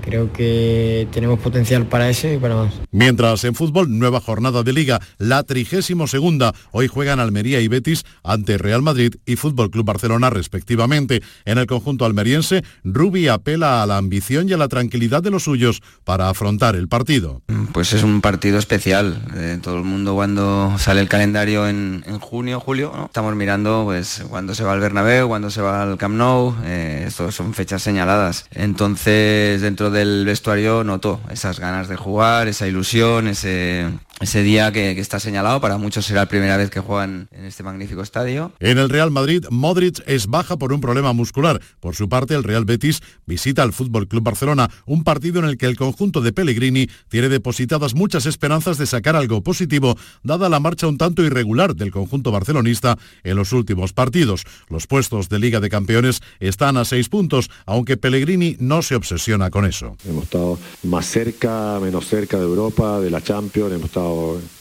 [0.00, 2.74] Creo que tenemos potencial para eso y para más.
[2.90, 6.54] Mientras en fútbol, nueva jornada de liga, la trigésimo segunda.
[6.72, 11.22] Hoy juegan Almería y Betis ante Real Madrid y Fútbol Club Barcelona respectivamente.
[11.44, 15.44] En el conjunto almeriense, Rubi apela a la ambición y a la tranquilidad de los
[15.44, 17.42] suyos para afrontar el partido.
[17.72, 19.20] Pues es un partido especial.
[19.36, 24.54] Eh, todo el mundo cuando sale el calendario en, junio, julio, estamos mirando pues cuando
[24.54, 26.54] se va al Bernabéu, cuando se va al Camp Nou.
[26.64, 28.46] Eh, esto son fechas señaladas.
[28.52, 33.88] Entonces, dentro del vestuario noto esas ganas de jugar, esa ilusión, ese,
[34.20, 35.60] ese día que, está señalado.
[35.60, 38.52] Para muchos será la primera vez que juegan en este magnífico estadio.
[38.60, 41.60] En el Real Madrid, Modric es baja por un problema muscular.
[41.80, 45.56] Por su parte, el Real Betis visita al Fútbol Club Barcelona, un partido en el
[45.56, 50.60] que el conjunto de Pellegrini tiene depositadas muchas esperanzas de sacar algo positivo, dada la
[50.60, 54.44] marcha un tanto irregular del conjunto barcelonista en los últimos partidos.
[54.68, 59.50] Los puestos de Liga de Campeones están a seis puntos, aunque Pellegrini no se obsesiona
[59.50, 59.96] con eso.
[60.04, 64.09] Hemos estado más cerca, menos cerca de Europa, de la Champions, hemos estado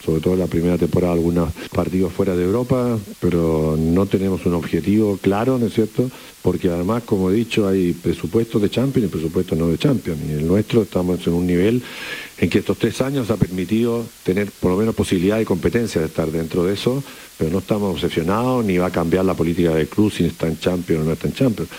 [0.03, 4.53] sobre todo en la primera temporada, algunos partidos fuera de Europa, pero no tenemos un
[4.53, 6.09] objetivo claro, ¿no es cierto?
[6.41, 10.19] Porque además, como he dicho, hay presupuestos de Champions y presupuestos no de Champions.
[10.27, 11.81] Y el nuestro estamos en un nivel
[12.37, 16.07] en que estos tres años ha permitido tener por lo menos posibilidad de competencia de
[16.07, 17.03] estar dentro de eso,
[17.37, 20.59] pero no estamos obsesionados ni va a cambiar la política del club si está en
[20.59, 21.69] Champions o no está en Champions.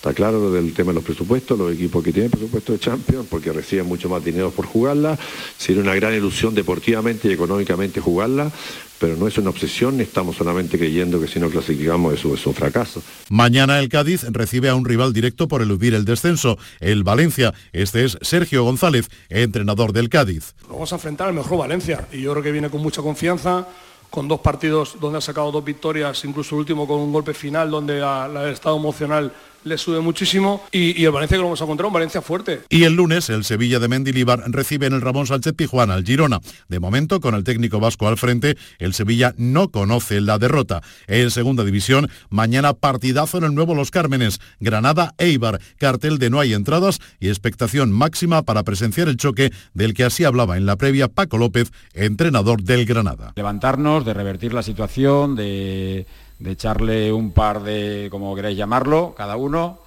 [0.00, 3.26] Está claro lo del tema de los presupuestos, los equipos que tienen presupuesto de Champions,
[3.28, 5.18] porque reciben mucho más dinero por jugarla.
[5.58, 8.50] Sería una gran ilusión deportivamente y económicamente jugarla,
[8.98, 12.54] pero no es una obsesión, estamos solamente creyendo que si no clasificamos eso es un
[12.54, 13.02] fracaso.
[13.28, 17.52] Mañana el Cádiz recibe a un rival directo por eludir el descenso, el Valencia.
[17.74, 20.54] Este es Sergio González, entrenador del Cádiz.
[20.66, 23.68] Vamos a enfrentar al mejor Valencia y yo creo que viene con mucha confianza
[24.08, 27.70] con dos partidos donde ha sacado dos victorias, incluso el último con un golpe final
[27.70, 29.32] donde el estado emocional
[29.64, 32.60] le sube muchísimo y, el Valencia que lo vamos a encontrar, un Valencia fuerte.
[32.68, 36.40] Y el lunes el Sevilla de Mendilibar recibe en el Ramón Sánchez Pijuana al Girona.
[36.68, 40.82] De momento, con el técnico vasco al frente, el Sevilla no conoce la derrota.
[41.06, 46.40] En segunda división, mañana partidazo en el nuevo Los Cármenes, Granada Eibar, cartel de no
[46.40, 50.76] hay entradas y expectación máxima para presenciar el choque del que así hablaba en la
[50.76, 53.32] previa Paco López, entrenador del Granada.
[53.36, 56.06] Levantarnos, de revertir la situación, de
[56.40, 59.78] de echarle un par de, como queráis llamarlo, cada uno,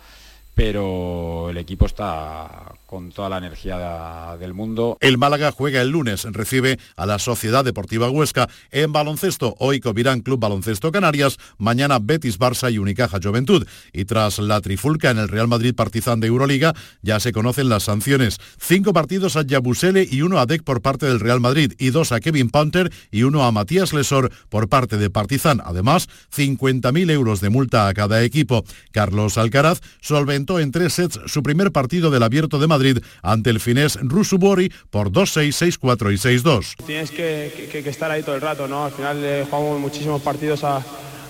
[0.55, 4.99] pero el equipo está con toda la energía del mundo.
[5.01, 9.55] El Málaga juega el lunes, recibe a la Sociedad Deportiva Huesca en baloncesto.
[9.57, 13.65] Hoy Covirán Club Baloncesto Canarias, mañana Betis Barça y Unicaja Juventud.
[13.93, 17.81] Y tras la trifulca en el Real Madrid Partizan de Euroliga, ya se conocen las
[17.81, 18.37] sanciones.
[18.59, 22.11] Cinco partidos a Yabusele y uno a Dec por parte del Real Madrid y dos
[22.11, 25.63] a Kevin Punter y uno a Matías Lesor por parte de Partizan.
[25.65, 28.63] Además, 50.000 euros de multa a cada equipo.
[28.91, 32.82] Carlos Alcaraz solventó en tres sets su primer partido del Abierto de Madrid
[33.21, 36.75] Ante el finés Rusubori por 2-6, 6-4 y 6-2.
[36.85, 38.85] Tienes que, estar ahí todo el rato, ¿no?
[38.85, 40.83] Al final eh, jugamos muchísimos partidos a,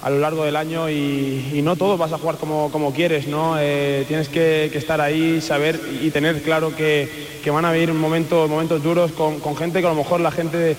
[0.09, 3.55] lo largo del año y, no todos vas a jugar como, quieres, ¿no?
[3.57, 7.07] Eh, tienes que, estar ahí, saber y tener claro que,
[7.45, 10.75] van a venir momentos, momentos duros con, gente que a lo mejor la gente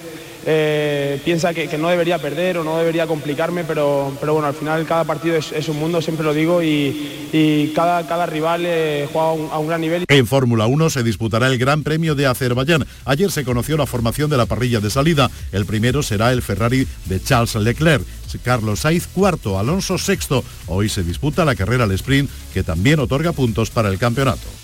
[0.46, 4.84] eh, piensa que, no debería perder o no debería complicarme, pero, pero bueno, al final
[4.86, 9.32] cada partido es, un mundo, siempre lo digo, y, cada, cada rival eh, juega a
[9.32, 10.04] un, a un, gran nivel.
[10.08, 12.86] En Fórmula 1 se disputará el Gran Premio de Azerbaiyán.
[13.04, 15.30] Ayer se conoció la formación de la parrilla de salida.
[15.52, 18.04] El primero será el Ferrari de Charles Leclerc.
[18.42, 20.44] Carlos Sainz cuarto, Alonso sexto.
[20.66, 24.63] Hoy se disputa la carrera al sprint que también otorga puntos para el campeonato.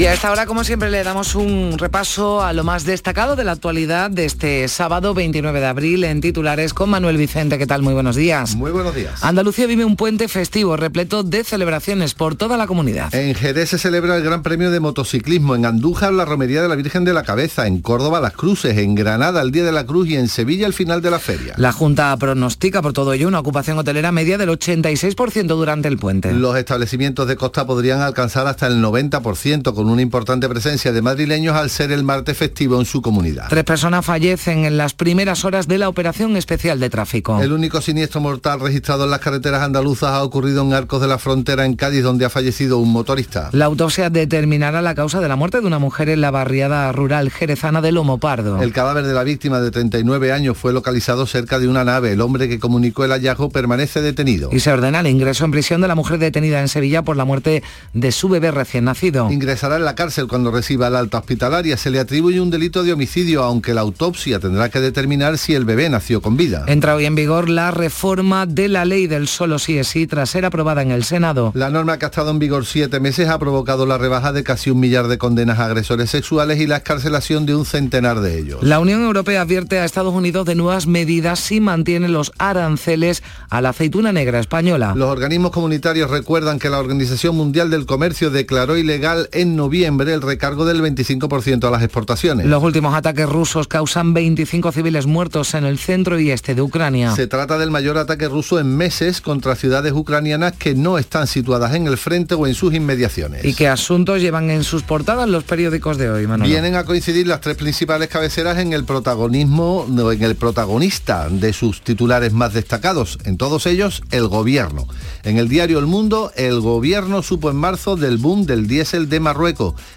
[0.00, 3.44] Y a esta hora, como siempre, le damos un repaso a lo más destacado de
[3.44, 7.58] la actualidad de este sábado 29 de abril en titulares con Manuel Vicente.
[7.58, 7.82] ¿Qué tal?
[7.82, 8.54] Muy buenos días.
[8.54, 9.22] Muy buenos días.
[9.22, 13.14] Andalucía vive un puente festivo repleto de celebraciones por toda la comunidad.
[13.14, 16.76] En Jerez se celebra el Gran Premio de Motociclismo, en Andújar la Romería de la
[16.76, 20.08] Virgen de la Cabeza, en Córdoba las Cruces, en Granada el Día de la Cruz
[20.08, 21.52] y en Sevilla el final de la feria.
[21.58, 26.32] La Junta pronostica por todo ello una ocupación hotelera media del 86% durante el puente.
[26.32, 31.56] Los establecimientos de costa podrían alcanzar hasta el 90% con una importante presencia de madrileños
[31.56, 33.48] al ser el martes festivo en su comunidad.
[33.48, 37.40] Tres personas fallecen en las primeras horas de la operación especial de tráfico.
[37.40, 41.18] El único siniestro mortal registrado en las carreteras andaluzas ha ocurrido en Arcos de la
[41.18, 43.50] Frontera en Cádiz, donde ha fallecido un motorista.
[43.52, 47.30] La autopsia determinará la causa de la muerte de una mujer en la barriada rural
[47.30, 48.62] jerezana de Lomo Pardo.
[48.62, 52.12] El cadáver de la víctima de 39 años fue localizado cerca de una nave.
[52.12, 54.50] El hombre que comunicó el hallazgo permanece detenido.
[54.52, 57.24] Y se ordena el ingreso en prisión de la mujer detenida en Sevilla por la
[57.24, 59.30] muerte de su bebé recién nacido.
[59.30, 61.76] Ingresará en la cárcel cuando reciba la alta hospitalaria.
[61.76, 65.64] Se le atribuye un delito de homicidio, aunque la autopsia tendrá que determinar si el
[65.64, 66.64] bebé nació con vida.
[66.66, 70.30] Entra hoy en vigor la reforma de la ley del solo sí es sí tras
[70.30, 71.52] ser aprobada en el Senado.
[71.54, 74.70] La norma que ha estado en vigor siete meses ha provocado la rebaja de casi
[74.70, 78.62] un millar de condenas a agresores sexuales y la escarcelación de un centenar de ellos.
[78.62, 83.60] La Unión Europea advierte a Estados Unidos de nuevas medidas si mantiene los aranceles a
[83.60, 84.94] la aceituna negra española.
[84.96, 90.22] Los organismos comunitarios recuerdan que la Organización Mundial del Comercio declaró ilegal en noviembre el
[90.22, 92.46] recargo del 25% a las exportaciones.
[92.46, 97.14] Los últimos ataques rusos causan 25 civiles muertos en el centro y este de Ucrania.
[97.14, 101.74] Se trata del mayor ataque ruso en meses contra ciudades ucranianas que no están situadas
[101.74, 103.44] en el frente o en sus inmediaciones.
[103.44, 106.50] ¿Y qué asuntos llevan en sus portadas los periódicos de hoy, Manuel?
[106.50, 111.52] Vienen a coincidir las tres principales cabeceras en el protagonismo, no, en el protagonista de
[111.52, 114.86] sus titulares más destacados, en todos ellos el gobierno.
[115.22, 119.20] En el diario El Mundo, el gobierno supo en marzo del boom del diésel de
[119.20, 119.49] Marruecos.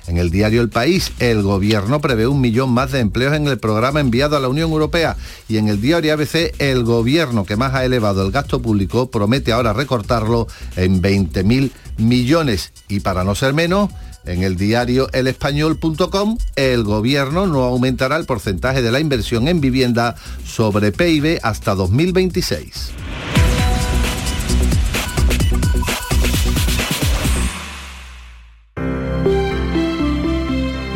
[0.07, 3.59] En el diario El País, el gobierno prevé un millón más de empleos en el
[3.59, 5.15] programa enviado a la Unión Europea.
[5.47, 9.51] Y en el diario ABC, el gobierno que más ha elevado el gasto público promete
[9.51, 12.73] ahora recortarlo en 20.000 millones.
[12.87, 13.89] Y para no ser menos,
[14.25, 20.15] en el diario elespañol.com, el gobierno no aumentará el porcentaje de la inversión en vivienda
[20.45, 23.42] sobre PIB hasta 2026.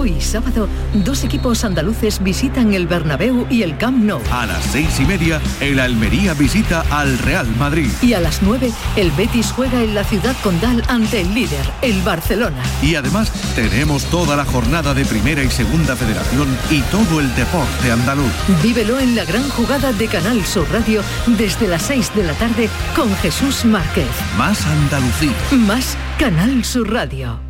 [0.00, 0.66] Hoy sábado,
[1.04, 4.18] dos equipos andaluces visitan el Bernabéu y el Camp Nou.
[4.32, 7.90] A las seis y media, el Almería visita al Real Madrid.
[8.00, 12.00] Y a las nueve, el Betis juega en la ciudad condal ante el líder, el
[12.00, 12.62] Barcelona.
[12.80, 17.92] Y además, tenemos toda la jornada de Primera y Segunda Federación y todo el deporte
[17.92, 18.32] andaluz.
[18.62, 22.70] Vívelo en la gran jugada de Canal Sur Radio desde las 6 de la tarde
[22.96, 24.08] con Jesús Márquez.
[24.38, 25.34] Más Andalucía.
[25.50, 27.49] Más Canal Sur Radio.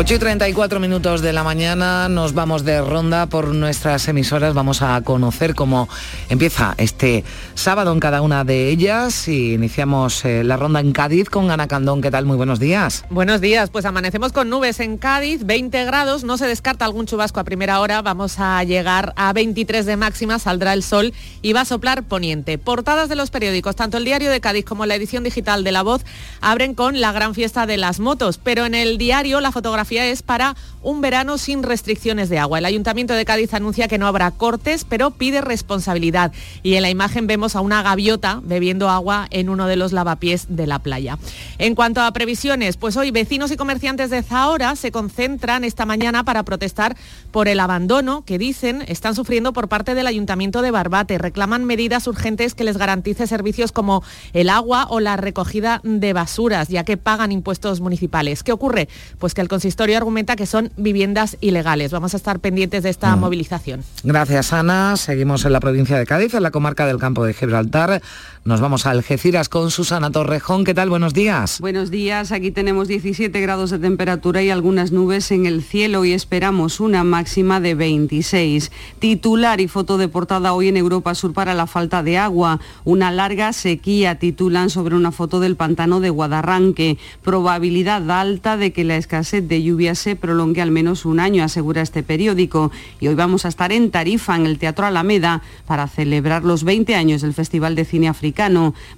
[0.00, 4.54] 8 y 34 minutos de la mañana nos vamos de ronda por nuestras emisoras.
[4.54, 5.88] Vamos a conocer cómo
[6.28, 7.24] empieza este
[7.56, 11.66] sábado en cada una de ellas y iniciamos eh, la ronda en Cádiz con Ana
[11.66, 12.00] Candón.
[12.00, 12.26] ¿Qué tal?
[12.26, 13.06] Muy buenos días.
[13.10, 13.70] Buenos días.
[13.70, 16.22] Pues amanecemos con nubes en Cádiz, 20 grados.
[16.22, 18.00] No se descarta algún chubasco a primera hora.
[18.00, 20.38] Vamos a llegar a 23 de máxima.
[20.38, 22.56] Saldrá el sol y va a soplar poniente.
[22.56, 25.82] Portadas de los periódicos, tanto el diario de Cádiz como la edición digital de La
[25.82, 26.02] Voz,
[26.40, 28.38] abren con la gran fiesta de las motos.
[28.38, 32.58] Pero en el diario la fotografía es para un verano sin restricciones de agua.
[32.58, 36.32] El Ayuntamiento de Cádiz anuncia que no habrá cortes, pero pide responsabilidad.
[36.62, 40.46] Y en la imagen vemos a una gaviota bebiendo agua en uno de los lavapiés
[40.48, 41.18] de la playa.
[41.58, 46.24] En cuanto a previsiones, pues hoy vecinos y comerciantes de Zahora se concentran esta mañana
[46.24, 46.96] para protestar
[47.30, 51.18] por el abandono que dicen están sufriendo por parte del Ayuntamiento de Barbate.
[51.18, 54.02] Reclaman medidas urgentes que les garantice servicios como
[54.32, 58.42] el agua o la recogida de basuras, ya que pagan impuestos municipales.
[58.42, 58.88] ¿Qué ocurre?
[59.18, 61.92] Pues que el consistorio argumenta que son viviendas ilegales.
[61.92, 63.84] Vamos a estar pendientes de esta movilización.
[64.04, 64.96] Gracias, Ana.
[64.96, 68.00] Seguimos en la provincia de Cádiz, en la comarca del Campo de Gibraltar.
[68.44, 70.64] Nos vamos a Algeciras con Susana Torrejón.
[70.64, 70.88] ¿Qué tal?
[70.88, 71.60] Buenos días.
[71.60, 72.32] Buenos días.
[72.32, 77.04] Aquí tenemos 17 grados de temperatura y algunas nubes en el cielo y esperamos una
[77.04, 78.70] máxima de 26.
[79.00, 82.60] Titular y foto de portada hoy en Europa Sur para la falta de agua.
[82.84, 86.96] Una larga sequía titulan sobre una foto del pantano de Guadarranque.
[87.22, 91.82] Probabilidad alta de que la escasez de lluvia se prolongue al menos un año, asegura
[91.82, 92.70] este periódico.
[93.00, 96.94] Y hoy vamos a estar en Tarifa, en el Teatro Alameda, para celebrar los 20
[96.94, 98.28] años del Festival de Cine Africano.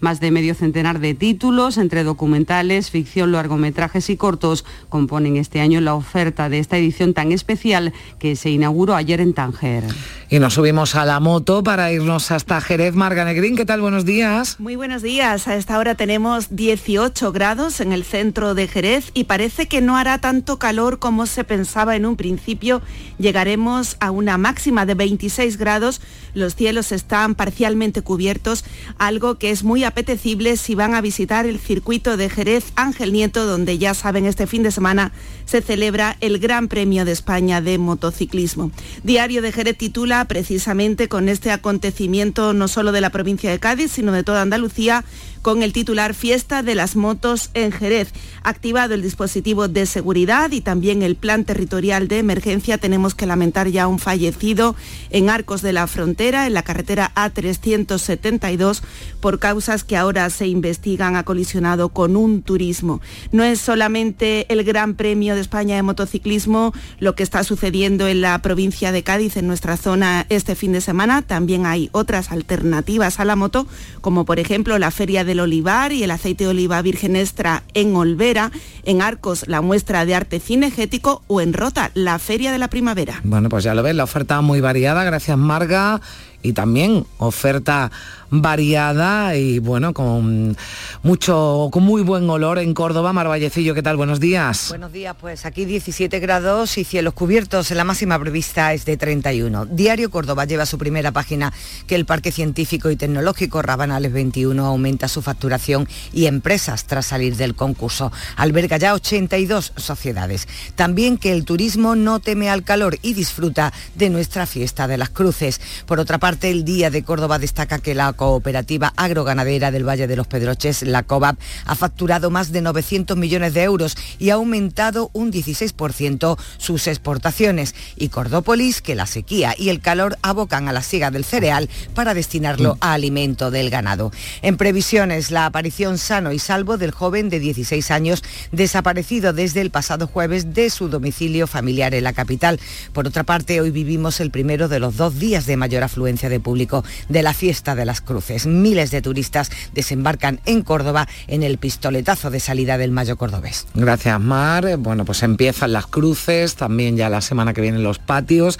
[0.00, 5.80] Más de medio centenar de títulos, entre documentales, ficción, largometrajes y cortos, componen este año
[5.80, 9.84] la oferta de esta edición tan especial que se inauguró ayer en Tánger.
[10.28, 12.94] Y nos subimos a la moto para irnos hasta Jerez.
[12.94, 13.80] Marga Negrín, ¿qué tal?
[13.80, 14.60] Buenos días.
[14.60, 15.48] Muy buenos días.
[15.48, 19.96] A esta hora tenemos 18 grados en el centro de Jerez y parece que no
[19.96, 22.82] hará tanto calor como se pensaba en un principio.
[23.18, 26.02] Llegaremos a una máxima de 26 grados.
[26.34, 28.64] Los cielos están parcialmente cubiertos,
[28.98, 33.44] algo que es muy apetecible si van a visitar el circuito de Jerez Ángel Nieto,
[33.46, 35.12] donde ya saben este fin de semana
[35.44, 38.70] se celebra el Gran Premio de España de motociclismo.
[39.02, 43.92] Diario de Jerez titula precisamente con este acontecimiento no solo de la provincia de Cádiz,
[43.92, 45.04] sino de toda Andalucía,
[45.42, 48.12] con el titular Fiesta de las Motos en Jerez.
[48.42, 53.68] Activado el dispositivo de seguridad y también el plan territorial de emergencia, tenemos que lamentar
[53.68, 54.74] ya un fallecido
[55.10, 58.82] en Arcos de la Frontera, en la carretera A372,
[59.20, 63.00] por causas que ahora se investigan, ha colisionado con un turismo.
[63.32, 68.20] No es solamente el Gran Premio de España de motociclismo lo que está sucediendo en
[68.20, 73.20] la provincia de Cádiz, en nuestra zona este fin de semana, también hay otras alternativas
[73.20, 73.66] a la moto,
[74.00, 77.94] como por ejemplo la Feria del Olivar y el aceite de oliva virgen extra en
[77.94, 78.50] Olvera,
[78.84, 83.20] en Arcos la muestra de arte cinegético o en Rota la Feria de la Primavera.
[83.22, 86.00] Bueno, pues ya lo ves, la oferta muy variada, gracias Marga,
[86.42, 87.92] y también oferta
[88.30, 90.56] variada y bueno, con
[91.02, 93.12] mucho, con muy buen olor en Córdoba.
[93.12, 93.96] Marvallecillo, ¿qué tal?
[93.96, 94.66] Buenos días.
[94.68, 97.70] Buenos días, pues aquí 17 grados y cielos cubiertos.
[97.72, 99.66] La máxima prevista es de 31.
[99.66, 101.52] Diario Córdoba lleva su primera página
[101.86, 107.36] que el Parque Científico y Tecnológico Rabanales 21 aumenta su facturación y empresas tras salir
[107.36, 108.12] del concurso.
[108.36, 110.46] Alberga ya 82 sociedades.
[110.76, 115.10] También que el turismo no teme al calor y disfruta de nuestra fiesta de las
[115.10, 115.60] cruces.
[115.86, 120.14] Por otra parte, el Día de Córdoba destaca que la cooperativa agroganadera del Valle de
[120.14, 125.08] los Pedroches, la COVAP, ha facturado más de 900 millones de euros y ha aumentado
[125.14, 127.74] un 16% sus exportaciones.
[127.96, 132.12] Y Cordópolis, que la sequía y el calor abocan a la siega del cereal para
[132.12, 134.12] destinarlo a alimento del ganado.
[134.42, 139.70] En previsiones, la aparición sano y salvo del joven de 16 años desaparecido desde el
[139.70, 142.60] pasado jueves de su domicilio familiar en la capital.
[142.92, 146.38] Por otra parte, hoy vivimos el primero de los dos días de mayor afluencia de
[146.38, 148.44] público de la fiesta de las cruces.
[148.46, 153.68] Miles de turistas desembarcan en Córdoba en el pistoletazo de salida del Mayo Cordobés.
[153.74, 154.76] Gracias, Mar.
[154.78, 158.58] Bueno, pues empiezan las cruces, también ya la semana que viene los patios.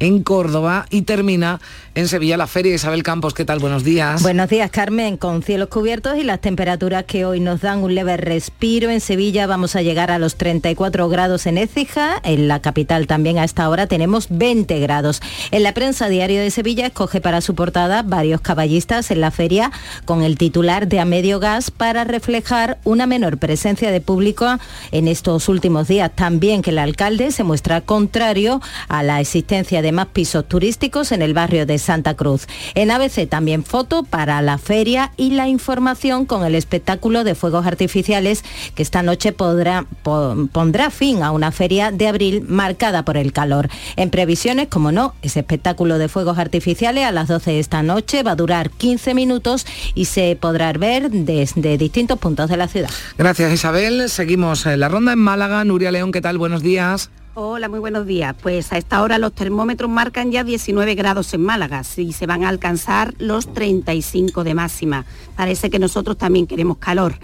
[0.00, 1.60] en Córdoba y termina
[1.94, 2.74] en Sevilla la feria.
[2.74, 3.58] Isabel Campos, ¿qué tal?
[3.58, 4.22] Buenos días.
[4.22, 8.16] Buenos días, Carmen, con cielos cubiertos y las temperaturas que hoy nos dan un leve
[8.16, 8.90] respiro.
[8.90, 13.38] En Sevilla vamos a llegar a los 34 grados en Écija, en la capital también
[13.38, 15.20] a esta hora tenemos 20 grados.
[15.50, 19.72] En la prensa diario de Sevilla escoge para su portada varios caballistas en la feria
[20.04, 24.58] con el titular de a medio gas para reflejar una menor presencia de público
[24.92, 26.12] en estos últimos días.
[26.14, 31.22] También que el alcalde se muestra contrario a la existencia de más pisos turísticos en
[31.22, 32.46] el barrio de Santa Cruz.
[32.74, 37.66] En ABC también foto para la feria y la información con el espectáculo de fuegos
[37.66, 43.32] artificiales que esta noche podrá, pondrá fin a una feria de abril marcada por el
[43.32, 43.68] calor.
[43.96, 48.22] En previsiones, como no, ese espectáculo de fuegos artificiales a las 12 de esta noche
[48.22, 52.90] va a durar 15 minutos y se podrá ver desde distintos puntos de la ciudad.
[53.18, 54.08] Gracias Isabel.
[54.08, 55.64] Seguimos la ronda en Málaga.
[55.64, 56.38] Nuria León, ¿qué tal?
[56.38, 57.10] Buenos días.
[57.42, 58.36] Hola, muy buenos días.
[58.42, 62.44] Pues a esta hora los termómetros marcan ya 19 grados en Málaga y se van
[62.44, 65.06] a alcanzar los 35 de máxima.
[65.36, 67.14] Parece que nosotros también queremos calor.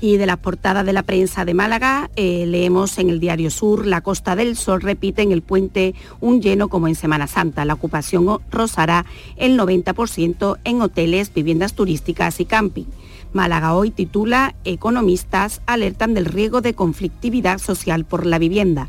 [0.00, 3.86] Y de las portadas de la prensa de Málaga eh, leemos en el Diario Sur,
[3.86, 7.66] la Costa del Sol repite en el puente un lleno como en Semana Santa.
[7.66, 9.04] La ocupación rozará
[9.36, 12.86] el 90% en hoteles, viviendas turísticas y camping.
[13.34, 18.88] Málaga hoy titula Economistas alertan del riesgo de conflictividad social por la vivienda.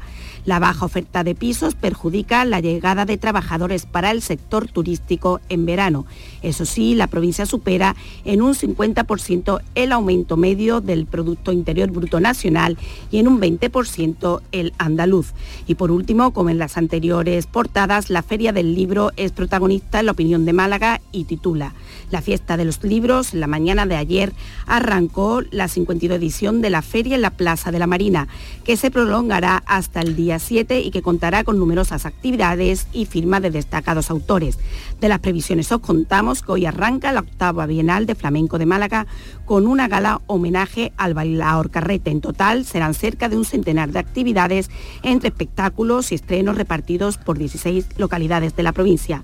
[0.49, 5.67] La baja oferta de pisos perjudica la llegada de trabajadores para el sector turístico en
[5.67, 6.07] verano.
[6.41, 7.95] Eso sí, la provincia supera
[8.25, 12.79] en un 50% el aumento medio del Producto Interior Bruto Nacional
[13.11, 15.33] y en un 20% el andaluz.
[15.67, 20.07] Y por último, como en las anteriores portadas, la Feria del Libro es protagonista en
[20.07, 21.75] la opinión de Málaga y titula
[22.11, 24.33] la fiesta de los libros, la mañana de ayer,
[24.65, 28.27] arrancó la 52 edición de la feria en la Plaza de la Marina,
[28.63, 33.41] que se prolongará hasta el día 7 y que contará con numerosas actividades y firmas
[33.41, 34.57] de destacados autores.
[34.99, 39.07] De las previsiones os contamos que hoy arranca la octava Bienal de Flamenco de Málaga
[39.45, 42.11] con una gala homenaje al bailador Carrete.
[42.11, 44.69] En total serán cerca de un centenar de actividades
[45.03, 49.23] entre espectáculos y estrenos repartidos por 16 localidades de la provincia.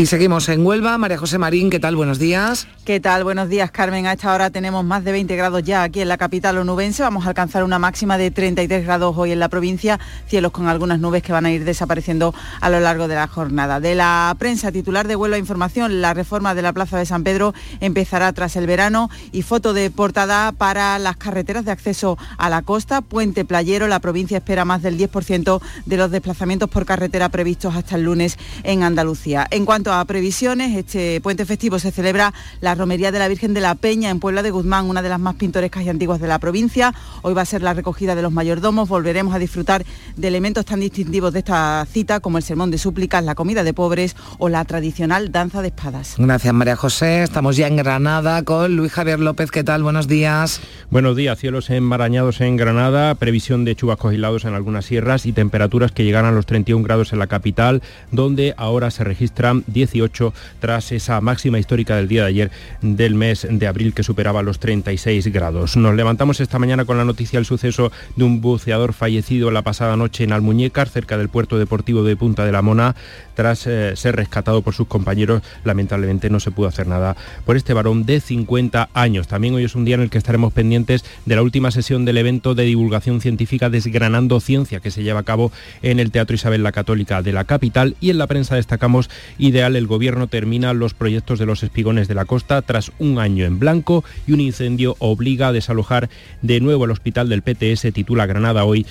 [0.00, 0.96] Y seguimos en Huelva.
[0.96, 1.94] María José Marín, ¿qué tal?
[1.94, 2.66] Buenos días.
[2.86, 3.22] ¿Qué tal?
[3.22, 4.06] Buenos días, Carmen.
[4.06, 7.02] A esta hora tenemos más de 20 grados ya aquí en la capital onubense.
[7.02, 10.00] Vamos a alcanzar una máxima de 33 grados hoy en la provincia.
[10.26, 13.78] Cielos con algunas nubes que van a ir desapareciendo a lo largo de la jornada.
[13.78, 17.52] De la prensa titular de Huelva Información, la reforma de la Plaza de San Pedro
[17.80, 22.62] empezará tras el verano y foto de portada para las carreteras de acceso a la
[22.62, 23.02] costa.
[23.02, 27.96] Puente Playero, la provincia espera más del 10% de los desplazamientos por carretera previstos hasta
[27.96, 29.46] el lunes en Andalucía.
[29.50, 33.60] En cuanto a previsiones, este puente festivo se celebra la Romería de la Virgen de
[33.60, 36.38] la Peña en Puebla de Guzmán, una de las más pintorescas y antiguas de la
[36.38, 36.94] provincia.
[37.22, 38.88] Hoy va a ser la recogida de los mayordomos.
[38.88, 39.84] Volveremos a disfrutar
[40.16, 43.74] de elementos tan distintivos de esta cita como el sermón de súplicas, la comida de
[43.74, 46.14] pobres o la tradicional danza de espadas.
[46.18, 47.22] Gracias María José.
[47.22, 49.50] Estamos ya en Granada con Luis Javier López.
[49.50, 49.82] ¿Qué tal?
[49.82, 50.60] Buenos días.
[50.90, 51.38] Buenos días.
[51.38, 56.24] Cielos enmarañados en Granada, previsión de chubascos aislados en algunas sierras y temperaturas que llegan
[56.24, 61.58] a los 31 grados en la capital, donde ahora se registran 18 tras esa máxima
[61.58, 62.50] histórica del día de ayer
[62.82, 65.76] del mes de abril que superaba los 36 grados.
[65.76, 69.96] Nos levantamos esta mañana con la noticia del suceso de un buceador fallecido la pasada
[69.96, 72.96] noche en Almuñécar, cerca del puerto deportivo de Punta de la Mona,
[73.40, 75.40] tras eh, ser rescatado por sus compañeros.
[75.64, 77.16] Lamentablemente no se pudo hacer nada
[77.46, 79.28] por este varón de 50 años.
[79.28, 82.18] También hoy es un día en el que estaremos pendientes de la última sesión del
[82.18, 86.62] evento de divulgación científica Desgranando Ciencia que se lleva a cabo en el Teatro Isabel
[86.62, 90.92] la Católica de la capital y en la prensa destacamos Ideal el gobierno termina los
[90.92, 94.96] proyectos de los espigones de la costa tras un año en blanco y un incendio
[94.98, 96.10] obliga a desalojar
[96.42, 98.84] de nuevo el hospital del PTS titula Granada hoy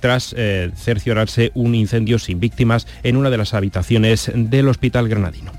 [0.00, 5.52] tras eh, cerciorarse un incendio sin víctimas en una de las habitaciones del Hospital Granadino.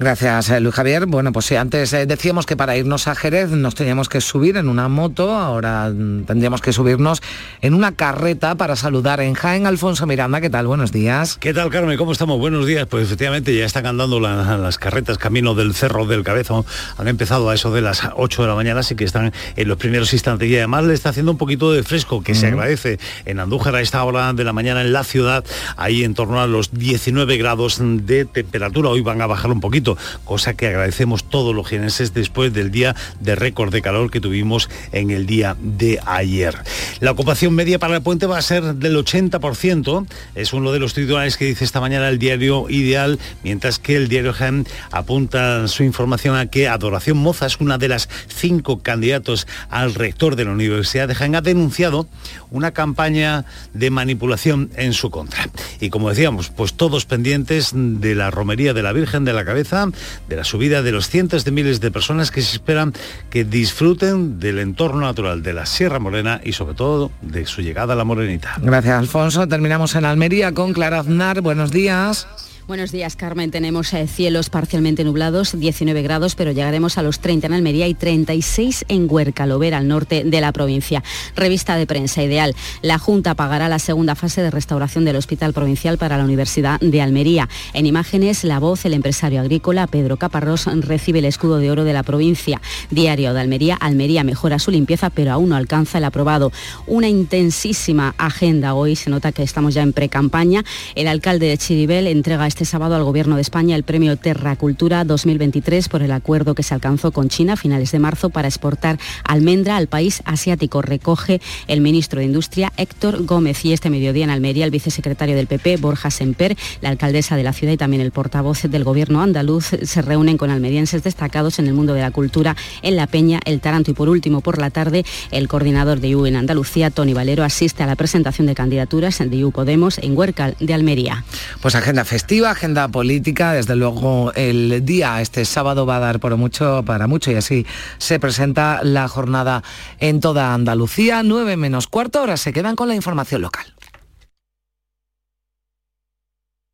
[0.00, 1.04] Gracias, eh, Luis Javier.
[1.04, 4.56] Bueno, pues sí, antes eh, decíamos que para irnos a Jerez nos teníamos que subir
[4.56, 7.20] en una moto, ahora mm, tendríamos que subirnos
[7.60, 9.66] en una carreta para saludar en Jaén.
[9.66, 10.66] Alfonso Miranda, ¿qué tal?
[10.66, 11.36] Buenos días.
[11.38, 11.98] ¿Qué tal, Carmen?
[11.98, 12.38] ¿Cómo estamos?
[12.38, 12.86] Buenos días.
[12.86, 16.64] Pues efectivamente ya están andando las carretas camino del Cerro del Cabezón.
[16.96, 19.76] Han empezado a eso de las 8 de la mañana, así que están en los
[19.76, 20.48] primeros instantes.
[20.48, 23.82] Y además le está haciendo un poquito de fresco, que se agradece en Andújar a
[23.82, 25.44] esta hora de la mañana en la ciudad,
[25.76, 28.88] ahí en torno a los 19 grados de temperatura.
[28.88, 29.89] Hoy van a bajar un poquito
[30.24, 34.68] cosa que agradecemos todos los jienenses después del día de récord de calor que tuvimos
[34.92, 36.56] en el día de ayer.
[37.00, 40.94] La ocupación media para el puente va a ser del 80%, es uno de los
[40.94, 45.82] titulares que dice esta mañana el diario Ideal, mientras que el diario GEM apunta su
[45.82, 50.52] información a que Adoración Moza es una de las cinco candidatos al rector de la
[50.52, 52.06] Universidad de Jaén, ha denunciado
[52.50, 55.48] una campaña de manipulación en su contra.
[55.80, 59.79] Y como decíamos, pues todos pendientes de la romería de la Virgen de la Cabeza,
[60.28, 62.92] de la subida de los cientos de miles de personas que se esperan
[63.30, 67.94] que disfruten del entorno natural de la Sierra Morena y sobre todo de su llegada
[67.94, 68.56] a la Morenita.
[68.60, 69.46] Gracias, Alfonso.
[69.48, 71.40] Terminamos en Almería con Clara Aznar.
[71.40, 72.26] Buenos días.
[72.70, 73.50] Buenos días, Carmen.
[73.50, 77.94] Tenemos eh, cielos parcialmente nublados, 19 grados, pero llegaremos a los 30 en Almería y
[77.94, 81.02] 36 en Huerca, Lovera, al norte de la provincia.
[81.34, 82.54] Revista de prensa ideal.
[82.80, 87.02] La Junta pagará la segunda fase de restauración del Hospital Provincial para la Universidad de
[87.02, 87.48] Almería.
[87.72, 91.92] En imágenes, la voz, el empresario agrícola Pedro Caparrós recibe el escudo de oro de
[91.92, 92.62] la provincia.
[92.88, 93.74] Diario de Almería.
[93.74, 96.52] Almería mejora su limpieza, pero aún no alcanza el aprobado.
[96.86, 98.94] Una intensísima agenda hoy.
[98.94, 100.62] Se nota que estamos ya en pre-campaña.
[100.94, 105.02] El alcalde de Chiribel entrega este este sábado al Gobierno de España el premio Terracultura
[105.04, 108.98] 2023 por el acuerdo que se alcanzó con China a finales de marzo para exportar
[109.24, 110.82] almendra al país asiático.
[110.82, 115.46] Recoge el ministro de Industria Héctor Gómez y este mediodía en Almería el vicesecretario del
[115.46, 119.70] PP Borja Semper, la alcaldesa de la ciudad y también el portavoz del Gobierno andaluz
[119.82, 123.60] se reúnen con almerienses destacados en el mundo de la cultura en La Peña, el
[123.60, 127.42] Taranto y por último por la tarde el coordinador de IU en Andalucía, Tony Valero,
[127.42, 131.24] asiste a la presentación de candidaturas de IU Podemos en Huércal de Almería.
[131.62, 136.36] Pues agenda festiva agenda política, desde luego el día este sábado va a dar por
[136.36, 137.66] mucho para mucho y así
[137.98, 139.62] se presenta la jornada
[139.98, 141.22] en toda Andalucía.
[141.22, 143.74] 9 menos cuarto, ahora se quedan con la información local.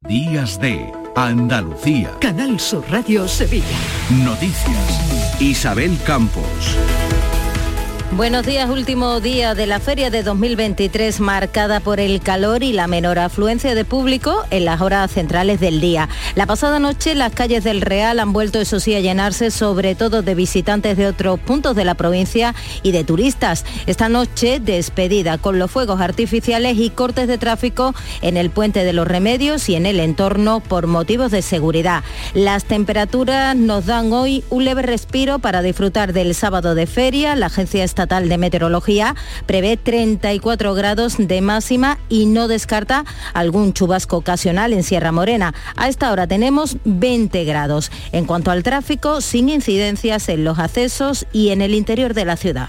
[0.06, 2.12] Días de Andalucía.
[2.20, 3.64] Canal Sur Radio Sevilla.
[4.24, 5.40] Noticias.
[5.40, 6.76] Isabel Campos.
[8.12, 12.86] Buenos días, último día de la feria de 2023 marcada por el calor y la
[12.86, 16.08] menor afluencia de público en las horas centrales del día.
[16.36, 20.22] La pasada noche las calles del Real han vuelto, eso sí, a llenarse sobre todo
[20.22, 23.64] de visitantes de otros puntos de la provincia y de turistas.
[23.86, 27.92] Esta noche despedida con los fuegos artificiales y cortes de tráfico
[28.22, 32.04] en el puente de los Remedios y en el entorno por motivos de seguridad.
[32.34, 37.34] Las temperaturas nos dan hoy un leve respiro para disfrutar del sábado de feria.
[37.34, 39.16] La agencia Estatal de Meteorología
[39.46, 45.54] prevé 34 grados de máxima y no descarta algún chubasco ocasional en Sierra Morena.
[45.76, 47.90] A esta hora tenemos 20 grados.
[48.12, 52.36] En cuanto al tráfico, sin incidencias en los accesos y en el interior de la
[52.36, 52.68] ciudad.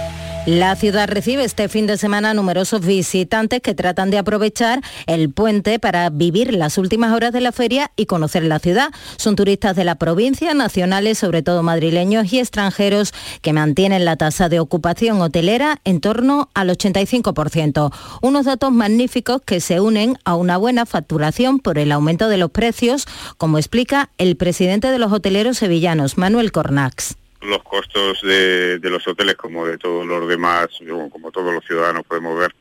[0.47, 5.77] La ciudad recibe este fin de semana numerosos visitantes que tratan de aprovechar el puente
[5.77, 8.89] para vivir las últimas horas de la feria y conocer la ciudad.
[9.17, 13.13] Son turistas de la provincia, nacionales, sobre todo madrileños y extranjeros,
[13.43, 17.93] que mantienen la tasa de ocupación hotelera en torno al 85%.
[18.23, 22.49] Unos datos magníficos que se unen a una buena facturación por el aumento de los
[22.49, 23.05] precios,
[23.37, 29.35] como explica el presidente de los hoteleros sevillanos, Manuel Cornax los costos de, los hoteles
[29.35, 30.67] como de todos los demás,
[31.11, 32.53] como todos los ciudadanos podemos ver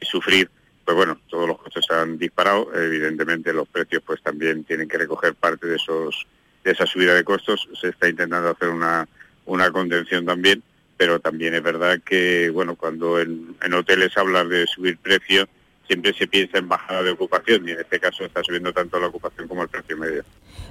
[0.00, 0.50] y sufrir,
[0.84, 4.98] pues bueno, todos los costos se han disparado, evidentemente los precios pues también tienen que
[4.98, 6.26] recoger parte de esos
[6.64, 9.08] de esa subida de costos, se está intentando hacer una,
[9.46, 10.62] una contención también,
[10.96, 15.46] pero también es verdad que bueno, cuando en, en hoteles hablan de subir precios,
[15.86, 19.06] siempre se piensa en bajada de ocupación y en este caso está subiendo tanto la
[19.06, 20.24] ocupación como el precio medio.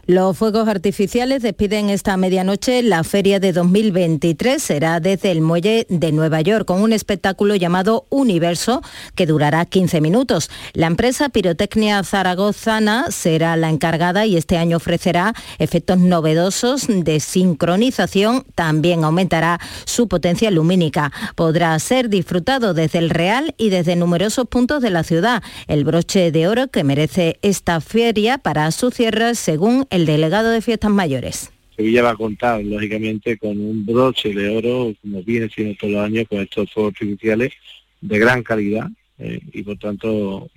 [0.09, 4.63] Los fuegos artificiales despiden esta medianoche la feria de 2023.
[4.63, 8.81] Será desde el muelle de Nueva York con un espectáculo llamado Universo
[9.15, 10.49] que durará 15 minutos.
[10.71, 18.45] La empresa Pirotecnia Zaragozana será la encargada y este año ofrecerá efectos novedosos de sincronización.
[18.55, 21.11] También aumentará su potencia lumínica.
[21.35, 25.43] Podrá ser disfrutado desde el Real y desde numerosos puntos de la ciudad.
[25.67, 30.61] El broche de oro que merece esta feria para su cierre según el delegado de
[30.61, 31.51] Fiestas Mayores.
[31.75, 36.03] Sevilla va a contar, lógicamente, con un broche de oro, como viene siendo todos los
[36.03, 37.53] años, con estos fuegos artificiales
[38.01, 38.89] de gran calidad
[39.19, 40.49] eh, y por tanto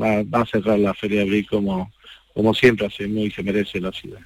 [0.00, 1.90] va, a cerrar la Feria de Abril como,
[2.34, 4.20] como siempre hacemos y se merece la ciudad.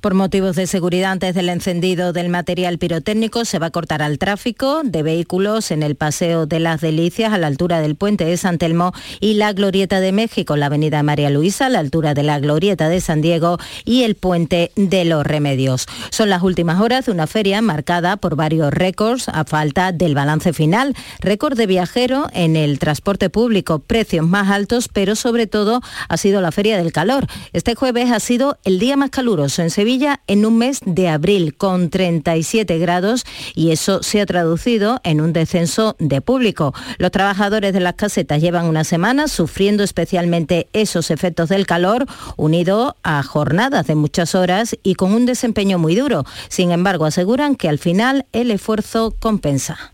[0.00, 4.18] Por motivos de seguridad antes del encendido del material pirotécnico se va a cortar al
[4.18, 8.36] tráfico de vehículos en el Paseo de las Delicias a la altura del puente de
[8.36, 12.22] San Telmo y la Glorieta de México, la Avenida María Luisa a la altura de
[12.22, 15.86] la Glorieta de San Diego y el puente de los Remedios.
[16.10, 20.52] Son las últimas horas de una feria marcada por varios récords a falta del balance
[20.52, 20.94] final.
[21.20, 26.40] Récord de viajero en el transporte público, precios más altos, pero sobre todo ha sido
[26.40, 27.26] la Feria del Calor.
[27.52, 31.56] Este jueves ha sido el día más caluroso en Sevilla en un mes de abril,
[31.56, 33.24] con 37 grados,
[33.54, 36.74] y eso se ha traducido en un descenso de público.
[36.98, 42.96] Los trabajadores de las casetas llevan una semana sufriendo especialmente esos efectos del calor, unido
[43.02, 46.24] a jornadas de muchas horas y con un desempeño muy duro.
[46.48, 49.92] Sin embargo, aseguran que al final el esfuerzo compensa.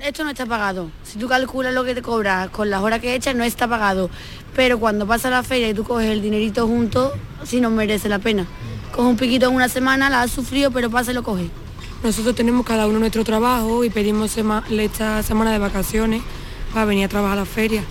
[0.00, 0.90] Esto no está pagado.
[1.02, 4.10] Si tú calculas lo que te cobras con las horas que echas, no está pagado
[4.58, 7.12] pero cuando pasa la feria y tú coges el dinerito junto,
[7.44, 8.44] sí nos merece la pena.
[8.90, 11.48] Coge un piquito en una semana, la has sufrido, pero pasa y lo coge.
[12.02, 16.22] Nosotros tenemos cada uno nuestro trabajo y pedimos esta semana de vacaciones
[16.74, 17.84] para venir a trabajar a la feria.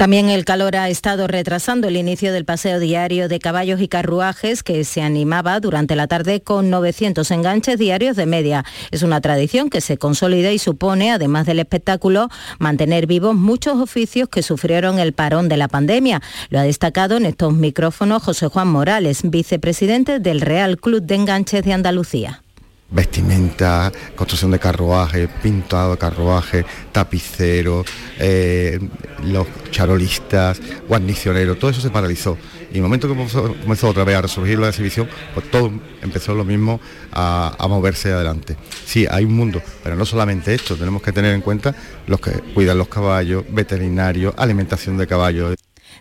[0.00, 4.62] También el calor ha estado retrasando el inicio del paseo diario de caballos y carruajes
[4.62, 8.64] que se animaba durante la tarde con 900 enganches diarios de media.
[8.92, 14.30] Es una tradición que se consolida y supone, además del espectáculo, mantener vivos muchos oficios
[14.30, 16.22] que sufrieron el parón de la pandemia.
[16.48, 21.62] Lo ha destacado en estos micrófonos José Juan Morales, vicepresidente del Real Club de Enganches
[21.62, 22.40] de Andalucía
[22.90, 27.84] vestimenta, construcción de carruaje, pintado de carruaje, tapicero,
[28.18, 28.78] eh,
[29.24, 32.36] los charolistas, guarnicioneros, todo eso se paralizó.
[32.70, 35.72] Y en el momento que comenzó, otra vez a resurgir la exhibición, pues todo
[36.02, 36.80] empezó lo mismo
[37.12, 38.56] a, a, moverse adelante.
[38.84, 41.74] Sí, hay un mundo, pero no solamente esto, tenemos que tener en cuenta
[42.06, 45.56] los que cuidan los caballos, veterinarios, alimentación de caballos.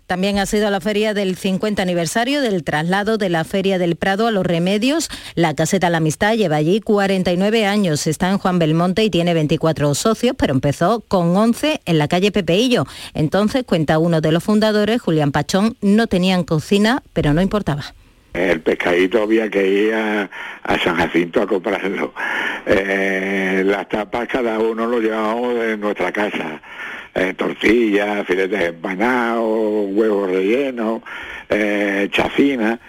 [0.07, 4.27] También ha sido la feria del 50 aniversario del traslado de la Feria del Prado
[4.27, 5.09] a los Remedios.
[5.35, 8.07] La caseta La Amistad lleva allí 49 años.
[8.07, 12.31] Está en Juan Belmonte y tiene 24 socios, pero empezó con 11 en la calle
[12.31, 12.85] Pepeillo.
[13.13, 17.93] Entonces, cuenta uno de los fundadores, Julián Pachón, no tenían cocina, pero no importaba.
[18.33, 20.29] El pescadito había que ir a,
[20.83, 22.13] San Jacinto a comprarlo.
[22.65, 26.61] Eh, las tapas cada uno lo llevábamos de nuestra casa
[27.19, 31.01] eh, tortillas, filetes empanados, huevos rellenos,
[31.49, 32.79] eh, chacina.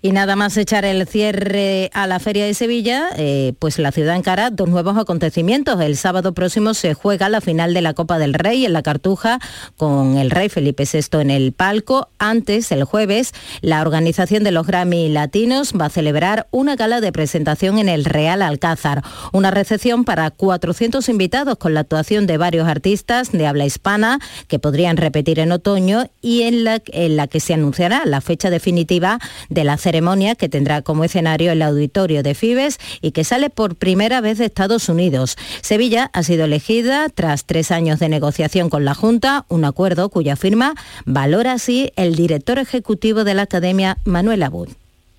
[0.00, 4.14] Y nada más echar el cierre a la Feria de Sevilla, eh, pues la ciudad
[4.14, 5.80] encara dos nuevos acontecimientos.
[5.80, 9.40] El sábado próximo se juega la final de la Copa del Rey en la Cartuja
[9.76, 12.10] con el rey Felipe VI en el palco.
[12.20, 17.10] Antes, el jueves, la organización de los Grammy Latinos va a celebrar una gala de
[17.10, 19.02] presentación en el Real Alcázar.
[19.32, 24.60] Una recepción para 400 invitados con la actuación de varios artistas de habla hispana que
[24.60, 29.18] podrían repetir en otoño y en la, que se anunciará la fecha definitiva
[29.48, 33.74] de la ceremonia que tendrá como escenario el auditorio de Fibes y que sale por
[33.74, 35.38] primera vez de Estados Unidos.
[35.62, 40.36] Sevilla ha sido elegida tras tres años de negociación con la Junta, un acuerdo cuya
[40.36, 40.74] firma
[41.06, 44.68] valora así el director ejecutivo de la Academia, Manuel Abud.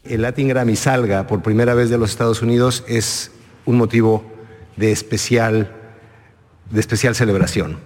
[0.03, 3.31] El Latin Grammy salga por primera vez de los Estados Unidos es
[3.65, 4.23] un motivo
[4.77, 5.71] de especial,
[6.69, 7.79] de especial celebración.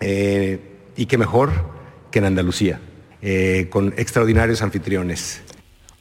[0.00, 0.60] Eh,
[0.96, 1.50] y qué mejor
[2.10, 2.80] que en Andalucía,
[3.20, 5.42] eh, con extraordinarios anfitriones.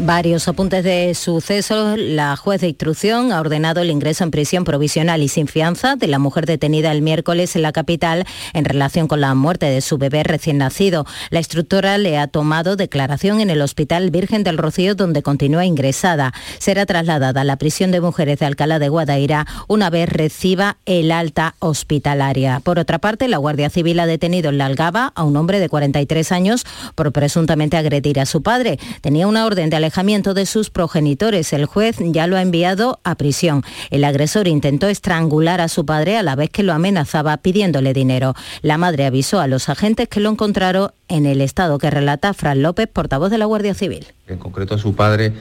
[0.00, 1.96] Varios apuntes de sucesos.
[1.96, 6.08] La juez de instrucción ha ordenado el ingreso en prisión provisional y sin fianza de
[6.08, 9.98] la mujer detenida el miércoles en la capital en relación con la muerte de su
[9.98, 11.06] bebé recién nacido.
[11.30, 16.32] La instructora le ha tomado declaración en el Hospital Virgen del Rocío donde continúa ingresada.
[16.58, 21.12] Será trasladada a la prisión de mujeres de Alcalá de Guadaira una vez reciba el
[21.12, 22.58] alta hospitalaria.
[22.58, 25.68] Por otra parte, la Guardia Civil ha detenido en la Algaba a un hombre de
[25.68, 28.80] 43 años por presuntamente agredir a su padre.
[29.02, 31.52] Tenía una orden de alejamiento de sus progenitores.
[31.52, 33.62] El juez ya lo ha enviado a prisión.
[33.90, 38.34] El agresor intentó estrangular a su padre a la vez que lo amenazaba pidiéndole dinero.
[38.62, 42.62] La madre avisó a los agentes que lo encontraron en el estado que relata Fran
[42.62, 44.06] López, portavoz de la Guardia Civil.
[44.26, 45.34] En concreto, su padre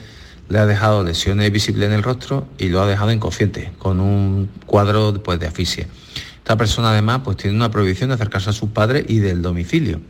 [0.49, 4.49] le ha dejado lesiones visibles en el rostro y lo ha dejado inconsciente, con un
[4.66, 5.88] cuadro pues, de asfixia.
[6.39, 10.01] Esta persona además pues, tiene una prohibición de acercarse a su padre y del domicilio.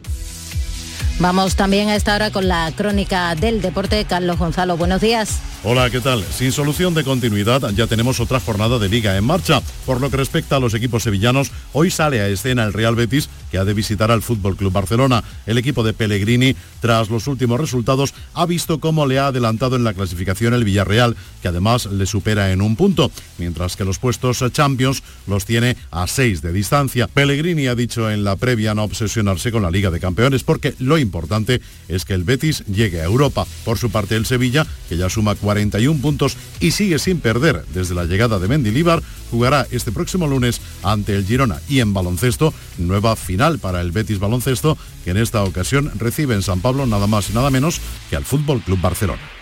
[1.21, 4.05] Vamos también a esta hora con la crónica del deporte.
[4.05, 5.39] Carlos Gonzalo, buenos días.
[5.63, 6.23] Hola, ¿qué tal?
[6.23, 9.61] Sin solución de continuidad, ya tenemos otra jornada de liga en marcha.
[9.85, 13.29] Por lo que respecta a los equipos sevillanos, hoy sale a escena el Real Betis,
[13.51, 15.23] que ha de visitar al Fútbol Club Barcelona.
[15.45, 19.83] El equipo de Pellegrini, tras los últimos resultados, ha visto cómo le ha adelantado en
[19.83, 24.43] la clasificación el Villarreal, que además le supera en un punto, mientras que los puestos
[24.51, 27.07] Champions los tiene a seis de distancia.
[27.07, 30.97] Pellegrini ha dicho en la previa no obsesionarse con la Liga de Campeones, porque lo
[30.97, 33.45] importante es que el Betis llegue a Europa.
[33.65, 37.95] Por su parte, el Sevilla, que ya suma 41 puntos y sigue sin perder desde
[37.95, 39.01] la llegada de Mendilíbar,
[39.31, 44.19] jugará este próximo lunes ante el Girona y en baloncesto, nueva final para el Betis
[44.19, 47.79] Baloncesto, que en esta ocasión recibe en San Pablo nada más y nada menos
[48.09, 49.40] que al Fútbol Club Barcelona.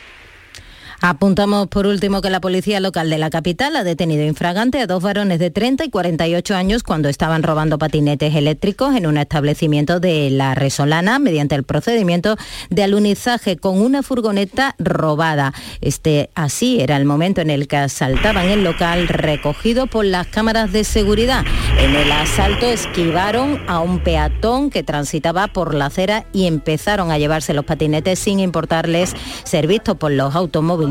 [1.02, 5.02] Apuntamos por último que la policía local de la capital ha detenido infragante a dos
[5.02, 10.30] varones de 30 y 48 años cuando estaban robando patinetes eléctricos en un establecimiento de
[10.30, 12.36] La Resolana mediante el procedimiento
[12.70, 15.54] de alunizaje con una furgoneta robada.
[15.80, 20.74] Este así era el momento en el que asaltaban el local recogido por las cámaras
[20.74, 21.46] de seguridad.
[21.80, 27.18] En el asalto esquivaron a un peatón que transitaba por la acera y empezaron a
[27.18, 30.89] llevarse los patinetes sin importarles ser vistos por los automóviles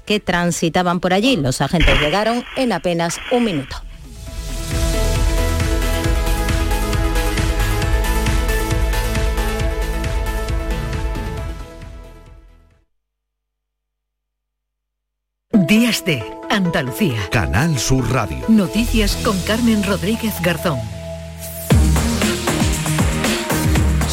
[0.00, 1.36] que transitaban por allí.
[1.36, 3.76] Los agentes llegaron en apenas un minuto.
[15.66, 17.18] Días de Andalucía.
[17.30, 18.38] Canal Sur Radio.
[18.48, 20.78] Noticias con Carmen Rodríguez Garzón.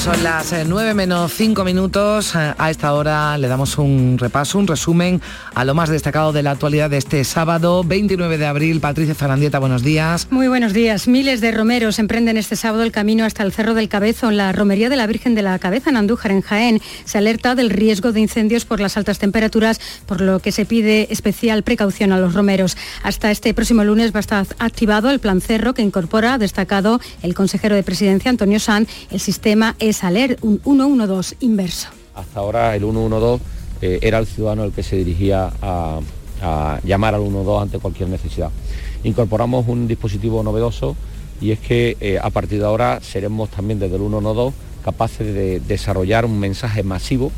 [0.06, 2.36] Son las 9 menos 5 minutos.
[2.36, 5.20] A esta hora le damos un repaso, un resumen
[5.56, 8.82] a lo más destacado de la actualidad de este sábado, 29 de abril.
[8.82, 10.28] Patricia Zarandieta, buenos días.
[10.30, 11.08] Muy buenos días.
[11.08, 14.51] Miles de romeros emprenden este sábado el camino hasta el Cerro del Cabezo, en la
[14.51, 16.82] romería de la Virgen de la Cabeza, en Andújar, en Jaén.
[17.06, 21.08] Se alerta del riesgo de incendios por las altas temperaturas, por lo que se pide
[21.10, 22.78] especial precaución a los romeros.
[23.01, 27.34] Hasta este próximo lunes va a estar activado el Plan Cerro, que incorpora, destacado el
[27.34, 31.88] consejero de Presidencia, Antonio San, el sistema es Saler, un 112 inverso.
[32.14, 33.43] Hasta ahora el 112
[33.82, 36.00] eh, era el ciudadano el que se dirigía a,
[36.41, 38.52] a llamar al 112 ante cualquier necesidad.
[39.06, 40.98] Incorporamos un dispositivo novedoso
[41.39, 45.62] y es que eh, a partir de ahora seremos también desde el 112 capaces de
[45.62, 47.32] desarrollar un mensaje masivo,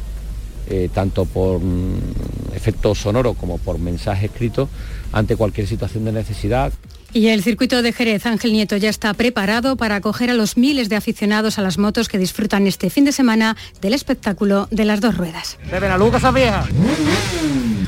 [0.70, 4.68] eh, tanto por mm, efecto sonoro como por mensaje escrito,
[5.14, 6.74] ante cualquier situación de necesidad.
[7.18, 10.88] Y el circuito de Jerez Ángel Nieto ya está preparado para acoger a los miles
[10.88, 15.02] de aficionados a las motos que disfrutan este fin de semana del espectáculo de las
[15.02, 15.58] dos ruedas.
[15.72, 16.64] ¿De la esa vieja?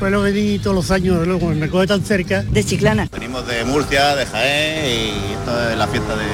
[0.00, 2.42] Pues lo que todos los años, luego me coge tan cerca.
[2.42, 3.08] De Chiclana.
[3.12, 6.24] Venimos de Murcia, de Jaén y esto es la fiesta de,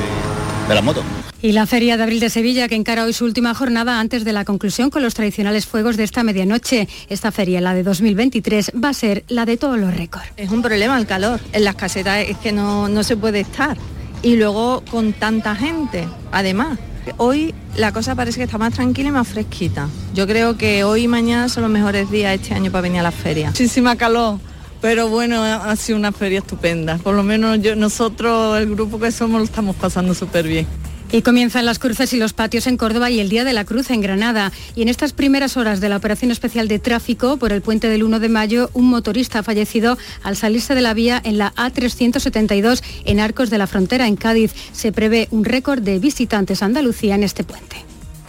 [0.66, 1.04] de la moto.
[1.46, 4.32] Y la Feria de Abril de Sevilla, que encara hoy su última jornada antes de
[4.32, 6.88] la conclusión con los tradicionales fuegos de esta medianoche.
[7.08, 10.26] Esta feria, la de 2023, va a ser la de todos los récords.
[10.36, 11.38] Es un problema el calor.
[11.52, 13.76] En las casetas es que no, no se puede estar.
[14.24, 16.80] Y luego con tanta gente, además.
[17.16, 19.88] Hoy la cosa parece que está más tranquila y más fresquita.
[20.14, 23.04] Yo creo que hoy y mañana son los mejores días este año para venir a
[23.04, 23.50] la feria.
[23.50, 24.40] Muchísima calor,
[24.80, 26.98] pero bueno, ha sido una feria estupenda.
[26.98, 30.66] Por lo menos yo, nosotros, el grupo que somos, lo estamos pasando súper bien.
[31.12, 33.90] Y comienzan las cruces y los patios en Córdoba y el Día de la Cruz
[33.90, 34.52] en Granada.
[34.74, 38.02] Y en estas primeras horas de la operación especial de tráfico por el puente del
[38.02, 42.82] 1 de mayo, un motorista ha fallecido al salirse de la vía en la A372
[43.04, 44.52] en Arcos de la Frontera, en Cádiz.
[44.72, 47.76] Se prevé un récord de visitantes a Andalucía en este puente.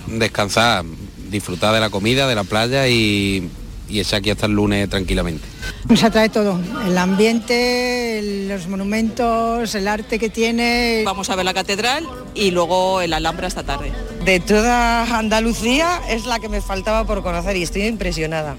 [0.08, 0.86] Descansar,
[1.30, 3.50] disfrutar de la comida, de la playa y,
[3.90, 5.48] y echar aquí hasta el lunes tranquilamente.
[5.90, 11.04] Nos atrae todo, el ambiente, los monumentos, el arte que tiene.
[11.06, 13.92] Vamos a ver la catedral y luego el Alhambra esta tarde.
[14.26, 18.58] De toda Andalucía es la que me faltaba por conocer y estoy impresionada.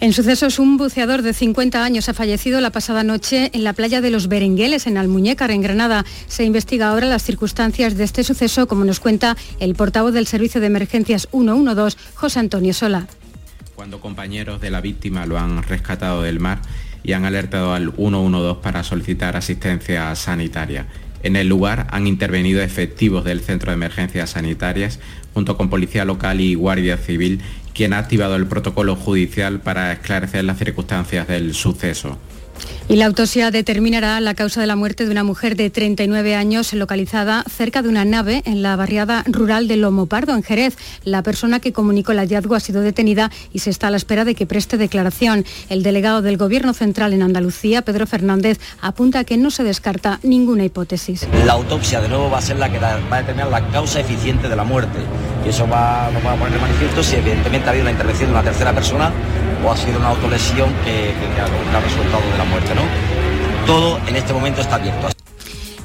[0.00, 4.00] En sucesos, un buceador de 50 años ha fallecido la pasada noche en la playa
[4.00, 6.04] de los Berengueles, en Almuñécar, en Granada.
[6.28, 10.60] Se investiga ahora las circunstancias de este suceso, como nos cuenta el portavoz del Servicio
[10.60, 13.08] de Emergencias 112, José Antonio Sola.
[13.78, 16.60] Cuando compañeros de la víctima lo han rescatado del mar
[17.04, 20.88] y han alertado al 112 para solicitar asistencia sanitaria.
[21.22, 24.98] En el lugar han intervenido efectivos del Centro de Emergencias Sanitarias
[25.32, 27.40] junto con Policía Local y Guardia Civil
[27.72, 32.18] quien ha activado el protocolo judicial para esclarecer las circunstancias del suceso.
[32.88, 36.72] Y la autopsia determinará la causa de la muerte de una mujer de 39 años
[36.72, 40.76] localizada cerca de una nave en la barriada rural de Lomo Pardo, en Jerez.
[41.04, 44.24] La persona que comunicó el hallazgo ha sido detenida y se está a la espera
[44.24, 45.44] de que preste declaración.
[45.68, 50.64] El delegado del Gobierno Central en Andalucía, Pedro Fernández, apunta que no se descarta ninguna
[50.64, 51.28] hipótesis.
[51.44, 54.48] La autopsia de nuevo va a ser la que va a determinar la causa eficiente
[54.48, 54.98] de la muerte.
[55.44, 58.30] Y eso va, nos va a poner de manifiesto si evidentemente ha habido una intervención
[58.30, 59.12] de una tercera persona
[59.64, 62.74] o ha sido una autolesión que, que, ha resultado de la muerte.
[62.74, 62.82] ¿no?
[63.66, 65.08] Todo en este momento está abierto.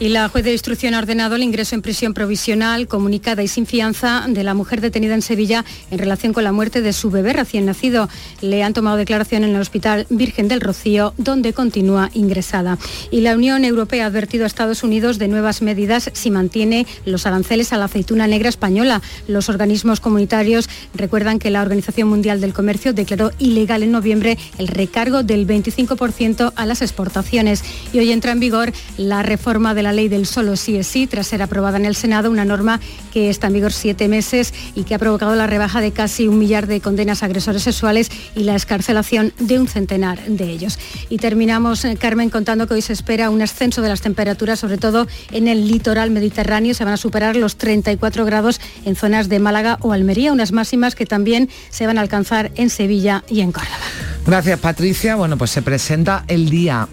[0.04, 3.66] Y la juez de instrucción ha ordenado el ingreso en prisión provisional, comunicada y sin
[3.66, 7.32] fianza de la mujer detenida en Sevilla en relación con la muerte de su bebé
[7.32, 8.10] recién nacido.
[8.42, 12.78] Le han tomado declaración en el Hospital Virgen del Rocío, donde continúa ingresada.
[13.12, 17.26] Y la Unión Europea ha advertido a Estados Unidos de nuevas medidas si mantiene los
[17.26, 19.02] aranceles a la aceituna negra española.
[19.30, 24.68] Los organismos comunitarios recuerdan que la Organización Mundial del Comercio declaró ilegal en noviembre el
[24.68, 27.64] recargo del 25% a las exportaciones.
[27.94, 31.08] Y hoy entra en vigor la reforma de la ley del solo sí es sí,
[31.08, 32.80] tras ser aprobada en el Senado, una norma
[33.12, 36.40] que está en vigor siete meses y que ha provocado la rebaja de casi un
[36.40, 40.80] millar de condenas a agresores sexuales y la escarcelación de un centenar de ellos.
[41.10, 44.78] Y terminamos, eh, Carmen, contando que hoy se espera un ascenso de las temperaturas, sobre
[44.78, 46.74] todo en el litoral mediterráneo.
[46.74, 50.96] Se van a superar los 34 grados en zonas de Málaga o Almería, unas máximas
[50.96, 53.78] que también se van a alcanzar en Sevilla y en Córdoba.
[54.26, 55.16] Gracias Patricia.
[55.16, 56.88] Bueno, pues se presenta el día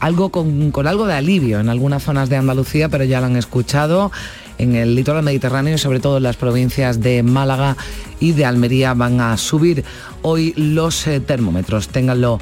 [0.00, 4.10] algo con, con algo de alivio en algunas de Andalucía, pero ya lo han escuchado
[4.58, 7.76] en el litoral mediterráneo y sobre todo en las provincias de Málaga
[8.20, 9.84] y de Almería van a subir
[10.22, 11.88] hoy los eh, termómetros.
[11.88, 12.38] Ténganlo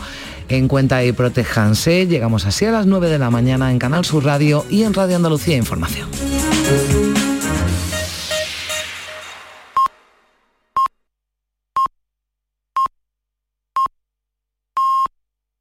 [0.48, 2.06] en cuenta y protéjanse.
[2.06, 5.16] Llegamos así a las 9 de la mañana en Canal Sur Radio y en Radio
[5.16, 6.08] Andalucía Información.